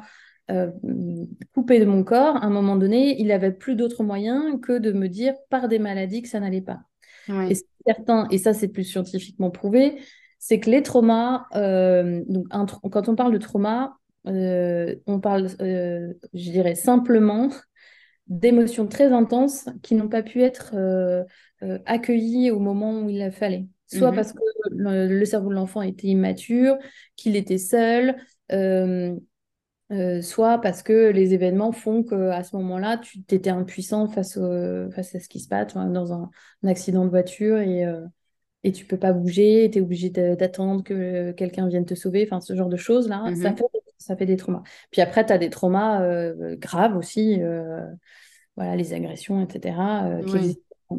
[1.54, 4.94] coupé de mon corps, à un moment donné, il n'avait plus d'autre moyen que de
[4.94, 6.80] me dire par des maladies que ça n'allait pas.
[7.50, 7.56] Et
[7.86, 9.98] certain, et ça c'est plus scientifiquement prouvé,
[10.40, 12.48] c'est que les traumas, euh, donc
[12.92, 17.50] quand on parle de trauma, euh, on parle, euh, je dirais simplement,
[18.28, 20.76] d'émotions très intenses qui n'ont pas pu être
[21.86, 23.68] accueillies au moment où il a fallait.
[23.88, 24.16] Soit mhm.
[24.16, 24.40] parce que
[24.72, 26.78] le, cerveau de l'enfant était immature,
[27.16, 28.18] qu'il était seul,
[30.22, 34.38] soit parce que les événements font qu'à ce moment-là, tu étais impuissant face,
[34.94, 36.30] face à ce qui se passe dans un,
[36.64, 37.86] un, accident de voiture et,
[38.64, 42.42] et tu peux pas bouger, tu es obligé d'attendre que quelqu'un vienne te sauver, enfin
[42.42, 43.58] ce genre de choses là, ça, mhm.
[43.58, 43.66] fait,
[43.98, 44.64] ça fait des traumas.
[44.92, 47.86] Puis après, tu as des traumas euh, graves aussi, euh,
[48.56, 49.76] voilà, les agressions, etc.
[50.08, 50.54] Euh,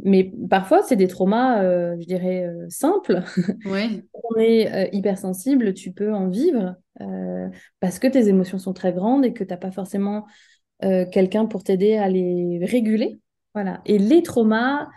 [0.05, 1.63] Mais parfois, c'est des traumas,
[1.97, 3.23] je dirais, simples.
[3.67, 6.77] On est hypersensible, tu peux en vivre
[7.81, 10.27] parce que tes émotions sont très grandes et que tu n'as pas forcément
[10.81, 13.21] quelqu'un pour t'aider à les réguler.
[13.55, 13.81] Voilà.
[13.87, 14.89] Et les traumas,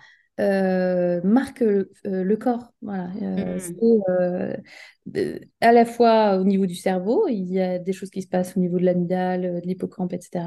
[0.42, 2.74] euh, marque euh, le, corps.
[2.82, 3.10] Voilà.
[3.22, 4.58] Euh,
[5.06, 5.40] mm.
[5.62, 8.58] à la fois au niveau du cerveau, il y a des choses qui se passent
[8.58, 10.46] au niveau de l'amygdale, de l'hippocampe, etc.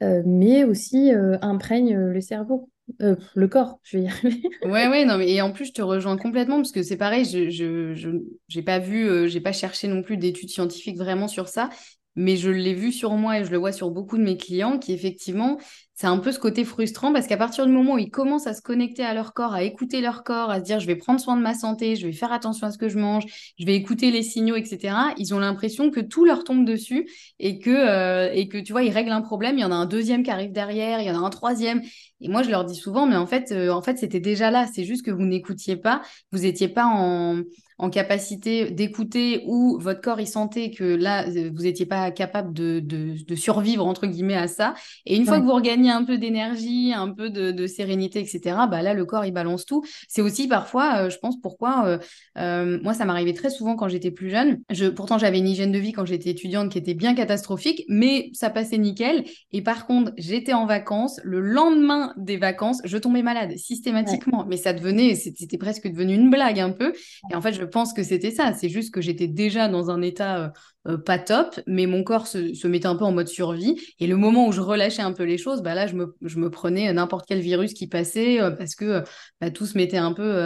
[0.00, 1.12] mais aussi
[1.42, 2.70] imprègne le cerveau.
[2.98, 4.42] le corps, je vais y arriver.
[4.64, 7.24] ouais, ouais, non, mais et en plus, je te rejoins complètement parce que c'est pareil,
[7.24, 8.10] je, je, je
[8.48, 11.68] j'ai pas vu, j'ai pas cherché non plus d'études scientifiques vraiment sur ça,
[12.16, 14.78] mais je l'ai vu sur moi et je le vois sur beaucoup de mes clients
[14.78, 15.58] qui effectivement,
[16.00, 18.54] c'est un peu ce côté frustrant parce qu'à partir du moment où ils commencent à
[18.54, 21.20] se connecter à leur corps, à écouter leur corps, à se dire je vais prendre
[21.20, 23.24] soin de ma santé, je vais faire attention à ce que je mange,
[23.58, 27.06] je vais écouter les signaux, etc., ils ont l'impression que tout leur tombe dessus
[27.38, 29.74] et que, euh, et que tu vois, ils règlent un problème, il y en a
[29.74, 31.82] un deuxième qui arrive derrière, il y en a un troisième
[32.22, 34.66] Et moi, je leur dis souvent, mais en fait, en fait, c'était déjà là.
[34.72, 36.00] C'est juste que vous n'écoutiez pas,
[36.32, 37.42] vous n'étiez pas en,
[37.80, 42.78] en capacité d'écouter ou votre corps il sentait que là vous n'étiez pas capable de,
[42.78, 44.74] de, survivre entre guillemets à ça.
[45.06, 48.82] Et une fois que vous regagnez un peu d'énergie un peu de, sérénité etc bah
[48.82, 49.82] là le corps il balance tout.
[50.08, 51.98] C'est aussi parfois euh, je pense pourquoi euh,
[52.38, 54.60] euh, moi ça m'arrivait très souvent quand j'étais plus jeune.
[54.68, 58.28] Je pourtant j'avais une hygiène de vie quand j'étais étudiante qui était bien catastrophique mais
[58.34, 59.24] ça passait nickel.
[59.52, 61.18] Et par contre j'étais en vacances.
[61.24, 64.44] Le lendemain des vacances je tombais malade systématiquement.
[64.46, 66.92] Mais ça devenait c'était presque devenu une blague un peu.
[67.30, 68.52] Et en fait je pense que c'était ça.
[68.52, 70.48] C'est juste que j'étais déjà dans un état euh,
[70.88, 73.80] euh, pas top, mais mon corps se, mettait un peu en mode survie.
[73.98, 76.38] Et le moment où je relâchais un peu les choses, bah là, je me, je
[76.38, 79.02] me prenais n'importe quel virus qui passait euh, parce que
[79.40, 80.40] bah, tout se mettait un peu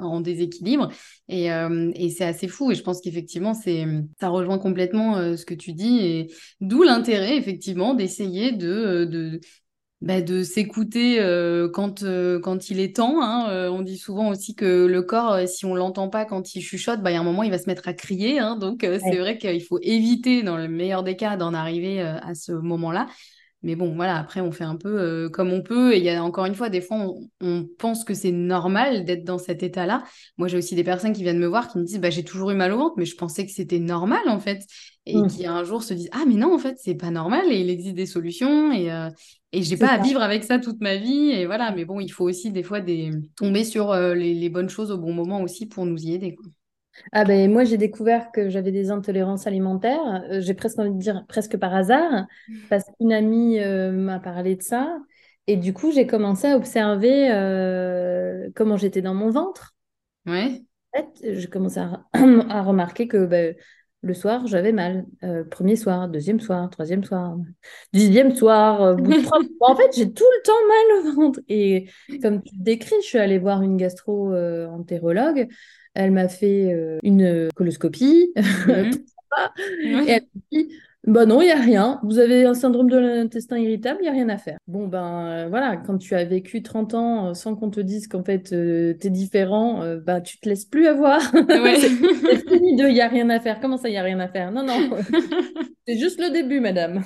[0.00, 0.90] en déséquilibre.
[1.28, 2.70] Et, et c'est assez fou.
[2.72, 3.86] Et je pense qu'effectivement, c'est
[4.20, 5.98] ça rejoint complètement ce que tu dis.
[6.00, 9.40] Et d'où l'intérêt, effectivement, d'essayer de, de
[10.00, 13.20] bah, de s'écouter euh, quand, euh, quand il est temps.
[13.20, 13.50] Hein.
[13.50, 17.02] Euh, on dit souvent aussi que le corps, si on l'entend pas quand il chuchote,
[17.02, 18.38] bah, il y a un moment, il va se mettre à crier.
[18.38, 18.56] Hein.
[18.56, 22.52] donc, c'est vrai qu'il faut éviter, dans le meilleur des cas, d'en arriver à ce
[22.52, 23.06] moment-là.
[23.62, 25.94] Mais bon, voilà, après, on fait un peu comme on peut.
[25.94, 29.24] Et il y a encore une fois, des fois, on, pense que c'est normal d'être
[29.24, 30.04] dans cet état-là.
[30.36, 32.50] Moi, j'ai aussi des personnes qui viennent me voir qui me disent bah, J'ai toujours
[32.50, 34.64] eu mal au ventre, mais je pensais que c'était normal, en fait.
[35.06, 35.26] Et mmh.
[35.28, 37.70] qui un jour se disent Ah, mais non, en fait, c'est pas normal et il
[37.70, 38.72] existe des solutions.
[38.72, 38.90] Et,
[39.52, 41.30] et j'ai pas à vivre avec ça toute ma vie.
[41.30, 43.10] Et voilà, mais bon, il faut aussi des fois des...
[43.36, 46.36] tomber sur euh, les, bonnes choses au bon moment aussi pour nous y aider.
[47.12, 50.24] Ah ben moi j'ai découvert que j'avais des intolérances alimentaires.
[50.30, 52.26] Euh, j'ai presque envie de dire presque par hasard
[52.70, 54.98] parce qu'une amie euh, m'a parlé de ça
[55.46, 57.28] et du coup j'ai commencé à observer
[58.54, 59.74] comment j'étais dans mon ventre.
[60.26, 60.62] Ouais.
[60.94, 63.54] En fait, j'ai commencé à, à, remarquer que ben,
[64.02, 65.06] le soir, j'avais mal.
[65.24, 67.36] Euh, premier soir, deuxième soir, troisième soir,
[67.92, 68.82] dixième soir.
[68.82, 68.96] Euh,
[69.60, 71.40] en fait, j'ai tout le temps mal au ventre.
[71.48, 71.90] Et
[72.22, 75.48] comme tu décris, je suis allée voir une gastro-entérologue.
[75.98, 78.32] Elle m'a fait euh, une coloscopie.
[79.84, 80.08] Mhm.
[80.08, 80.68] et elle m'a dit
[81.08, 82.00] bah non, il n'y a rien.
[82.02, 84.58] Vous avez un syndrome de l'intestin irritable, il n'y a rien à faire.
[84.66, 88.08] Bon, ben euh, voilà, quand tu as vécu 30 ans euh, sans qu'on te dise
[88.08, 91.20] qu'en fait euh, tu es différent, bah tu te laisses plus avoir.
[91.48, 93.60] c'est fini de il n'y a rien à faire.
[93.60, 94.50] Comment ça, il n'y a rien à faire?
[94.50, 94.90] Non, non.
[95.86, 97.02] c'est juste le début, madame.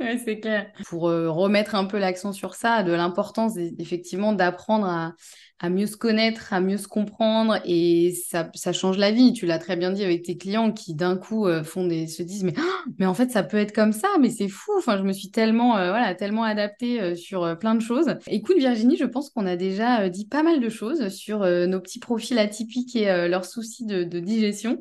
[0.00, 0.66] ouais, c'est clair.
[0.88, 5.14] Pour remettre un peu l'accent sur ça, de l'importance effectivement d'apprendre à,
[5.60, 9.32] à mieux se connaître, à mieux se comprendre et ça, ça change la vie.
[9.32, 12.22] Tu l'as très bien dit avec tes clients qui d'un coup euh, font des, se
[12.22, 14.72] disent mais, oh, mais en fait ça peut être comme ça, mais c'est fou.
[14.76, 18.16] Enfin, je me suis tellement, euh, voilà, tellement adaptée euh, sur plein de choses.
[18.26, 22.00] Écoute Virginie, je pense qu'on a déjà dit pas mal de choses sur nos petits
[22.00, 24.80] profils atypiques et leurs soucis de, de digestion.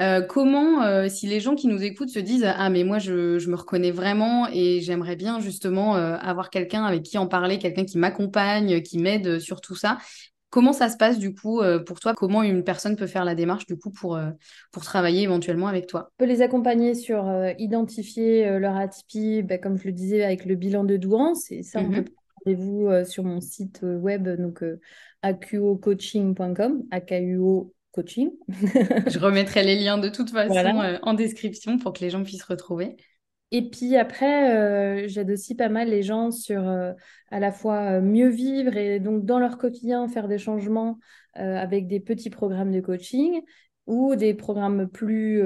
[0.00, 3.48] Euh, comment, euh, si les gens qui nous écoutent se disent Ah, mais moi, je,
[3.48, 7.84] me reconnais vraiment et j'aimerais bien justement euh, avoir quelqu'un avec qui en parler, quelqu'un
[7.84, 9.98] qui m'accompagne, qui m'aide sur tout ça.
[10.50, 12.14] Comment ça se passe du coup pour toi?
[12.14, 14.18] Comment une personne peut faire la démarche du coup pour,
[14.72, 16.08] pour travailler éventuellement avec toi?
[16.18, 20.54] On peut les accompagner sur identifier leur atypie, bah, comme je le disais, avec le
[20.54, 21.50] bilan de Douance.
[21.50, 24.64] Et ça, on peut mmh vous sur mon site web, donc
[25.20, 28.30] akuocoaching.com, akuo coaching.
[28.48, 32.44] Je remettrai les liens de toute façon euh, en description pour que les gens puissent
[32.44, 32.96] retrouver.
[33.50, 36.92] Et puis après, euh, j'aide aussi pas mal les gens sur euh,
[37.30, 40.98] à la fois mieux vivre et donc dans leur quotidien faire des changements
[41.34, 43.42] avec des petits programmes de coaching
[43.88, 45.42] ou des programmes plus,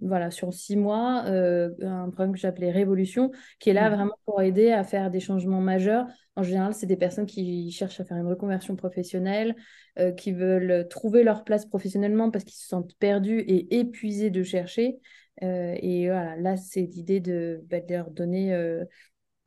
[0.00, 3.30] voilà, sur six mois, un programme que j'appelais Révolution,
[3.60, 3.94] qui est là mmh.
[3.94, 6.06] vraiment pour aider à faire des changements majeurs.
[6.34, 9.54] En général, c'est des personnes qui cherchent à faire une reconversion professionnelle,
[9.98, 14.42] euh, qui veulent trouver leur place professionnellement parce qu'ils se sentent perdus et épuisés de
[14.42, 14.98] chercher.
[15.42, 18.54] Euh, et voilà, là, c'est l'idée de, bah, de, leur donner,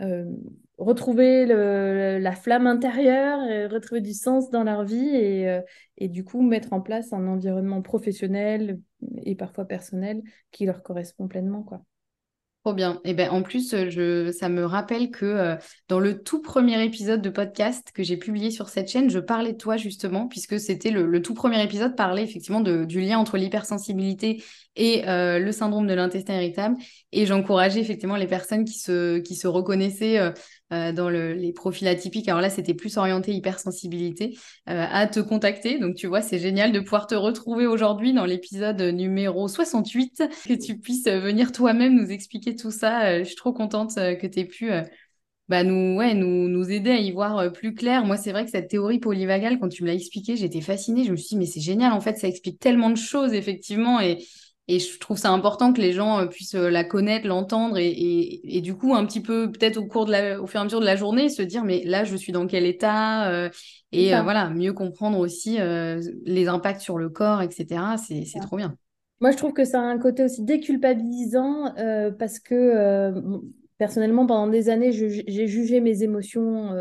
[0.02, 0.26] euh,
[0.78, 5.62] retrouver la flamme intérieure, et retrouver du sens dans leur vie et,
[5.98, 8.80] et du coup mettre en place un environnement professionnel
[9.24, 10.22] et parfois personnel
[10.52, 11.66] qui leur correspond pleinement.
[12.66, 12.99] Trop bien.
[13.03, 15.55] Et ben en plus, euh, je, ça me rappelle que euh,
[15.88, 19.53] dans le tout premier épisode de podcast que j'ai publié sur cette chaîne, je parlais
[19.53, 24.43] de toi justement, puisque c'était le, tout premier épisode parlait effectivement du lien entre l'hypersensibilité
[24.76, 26.76] et euh, le syndrome de l'intestin irritable.
[27.11, 30.34] Et j'encourageais effectivement les personnes qui se, qui se reconnaissaient
[30.72, 32.28] dans les profils atypiques.
[32.28, 34.38] Alors là, c'était plus orienté hypersensibilité,
[34.70, 35.80] euh, à te contacter.
[35.80, 40.53] Donc tu vois, c'est génial de pouvoir te retrouver aujourd'hui dans l'épisode numéro 68, que
[40.53, 43.05] tu puisses venir toi-même nous expliquer tout ça.
[43.05, 44.72] Euh, je suis trop contente que tu aies pu
[45.47, 48.03] bah, nous, nous, nous aider à y voir plus clair.
[48.03, 51.03] Moi, c'est vrai que cette théorie polyvagale, quand tu me l'as expliqué, j'étais fascinée.
[51.03, 53.99] Je me suis dit, mais c'est génial, en fait, ça explique tellement de choses, effectivement.
[53.99, 54.26] Et,
[54.68, 58.61] Et je trouve ça important que les gens euh, puissent euh, la connaître, l'entendre et,
[58.63, 60.80] du coup, un petit peu, peut-être au cours de la, au fur et à mesure
[60.80, 63.49] de la journée, se dire, mais là, je suis dans quel état euh,
[63.91, 65.57] Et voilà, mieux comprendre aussi
[66.26, 67.95] les impacts sur le corps, etc.
[67.97, 68.76] C'est trop bien.
[69.22, 71.74] Moi, je trouve que ça a un côté aussi déculpabilisant
[72.18, 73.13] parce que
[73.78, 76.72] personnellement, pendant des années, j'ai jugé mes émotions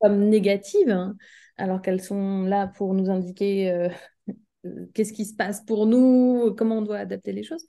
[0.00, 1.14] comme négatives, hein,
[1.58, 3.88] alors qu'elles sont là pour nous indiquer
[4.94, 7.66] qu'est-ce qui se passe pour nous, comment on doit adapter les choses.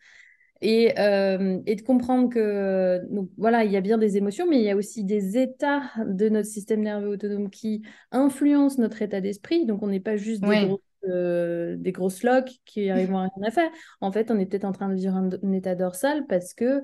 [0.62, 4.58] Et, euh, et de comprendre que donc, voilà, il y a bien des émotions, mais
[4.58, 9.22] il y a aussi des états de notre système nerveux autonome qui influencent notre état
[9.22, 9.66] d'esprit.
[9.66, 13.48] Donc, on n'est pas juste des, grosses, euh, des grosses loques qui arrivent à rien
[13.48, 13.70] à faire.
[14.02, 16.84] En fait, on est peut-être en train de vivre un, état dorsal parce que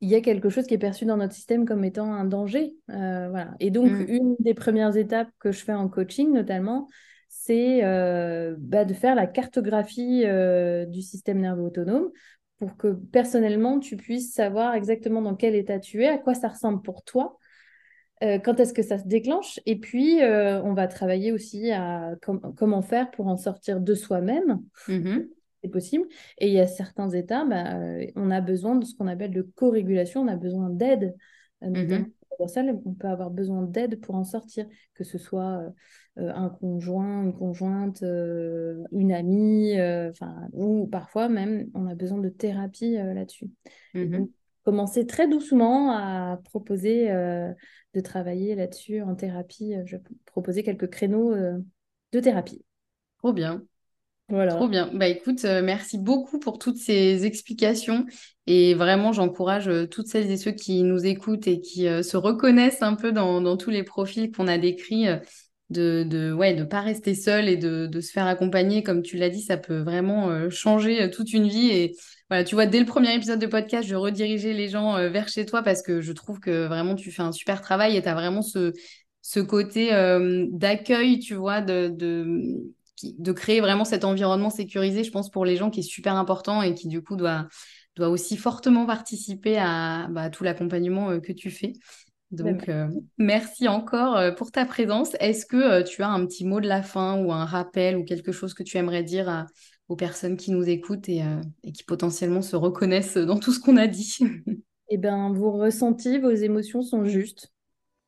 [0.00, 2.76] il y a quelque chose qui est perçu dans notre système comme étant un danger.
[2.90, 3.50] Euh, voilà.
[3.58, 4.04] Et donc, mm.
[4.08, 6.86] une des premières étapes que je fais en coaching, notamment,
[7.48, 12.10] c'est euh, bah, de faire la cartographie euh, du système nerveux autonome
[12.58, 16.48] pour que personnellement, tu puisses savoir exactement dans quel état tu es, à quoi ça
[16.48, 17.38] ressemble pour toi,
[18.22, 22.16] euh, quand est-ce que ça se déclenche, et puis on va travailler aussi à
[22.56, 24.60] comment faire pour en sortir de soi-même.
[24.88, 25.20] Mmh
[25.60, 26.06] c'est possible.
[26.38, 27.80] Et il y a certains états, bah,
[28.14, 31.16] on a besoin de ce qu'on appelle de co-régulation, on a besoin d'aide,
[32.40, 35.62] on peut avoir besoin d'aide pour en sortir, que ce soit
[36.18, 41.94] euh, un conjoint, une conjointe, euh, une amie, euh, enfin, ou parfois même on a
[41.94, 43.50] besoin de thérapie là-dessus.
[43.94, 44.26] Mmh
[44.64, 49.74] commencer très doucement à proposer de travailler là-dessus en thérapie.
[49.86, 52.62] Je vais proposer quelques créneaux de thérapie.
[53.16, 53.64] Trop bien.
[54.28, 54.54] Voilà.
[54.54, 54.90] Trop bien.
[54.92, 58.06] Bah écoute, merci beaucoup pour toutes ces explications.
[58.46, 62.94] Et vraiment, j'encourage toutes celles et ceux qui nous écoutent et qui se reconnaissent un
[62.94, 65.06] peu dans, dans tous les profils qu'on a décrits
[65.70, 69.16] de de ouais de pas rester seul et de, de se faire accompagner comme tu
[69.18, 71.94] l'as dit ça peut vraiment euh, changer euh, toute une vie et
[72.30, 75.28] voilà tu vois dès le premier épisode de podcast je redirigeais les gens euh, vers
[75.28, 78.08] chez toi parce que je trouve que vraiment tu fais un super travail et tu
[78.08, 78.72] as vraiment ce
[79.20, 79.90] ce côté
[80.52, 82.24] d'accueil tu vois de, de
[83.02, 86.62] de créer vraiment cet environnement sécurisé je pense pour les gens qui est super important
[86.62, 87.46] et qui du coup doit
[87.96, 91.72] doit aussi fortement participer à bah, tout l'accompagnement que tu fais
[92.30, 95.16] donc, euh, merci encore euh, pour ta présence.
[95.18, 98.04] Est-ce que euh, tu as un petit mot de la fin ou un rappel ou
[98.04, 99.46] quelque chose que tu aimerais dire
[99.88, 101.22] aux personnes qui nous écoutent et,
[101.72, 104.18] qui potentiellement se reconnaissent dans tout ce qu'on a dit?
[104.90, 107.52] Eh bien, vos ressentis, vos émotions sont justes.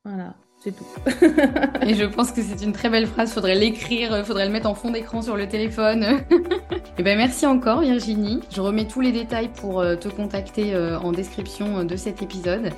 [0.03, 0.85] Voilà, c'est tout.
[1.87, 3.33] et je pense que c'est une très belle phrase.
[3.33, 6.21] Faudrait l'écrire, faudrait le mettre en fond d'écran sur le téléphone.
[6.99, 8.41] Eh ben, merci encore Virginie.
[8.55, 12.73] Je remets tous les détails pour te contacter en description de cet épisode.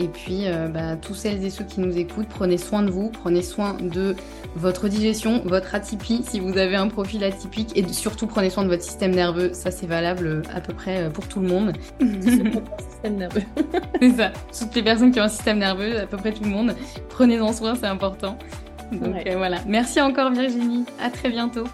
[0.00, 3.10] Et puis, euh, bah, tous celles et ceux qui nous écoutent, prenez soin de vous,
[3.10, 4.14] prenez soin de
[4.54, 8.68] votre digestion, votre atypie, si vous avez un profil atypique, et surtout prenez soin de
[8.68, 9.52] votre système nerveux.
[9.54, 11.72] Ça, c'est valable euh, à peu près euh, pour tout le monde.
[12.00, 13.42] système nerveux.
[14.00, 14.32] c'est ça.
[14.56, 16.74] Toutes les personnes qui ont un système nerveux, à peu près tout le monde,
[17.28, 18.38] prenez-en soin, c'est important.
[18.90, 19.58] Donc voilà.
[19.66, 20.86] Merci encore Virginie.
[20.98, 21.64] À très bientôt.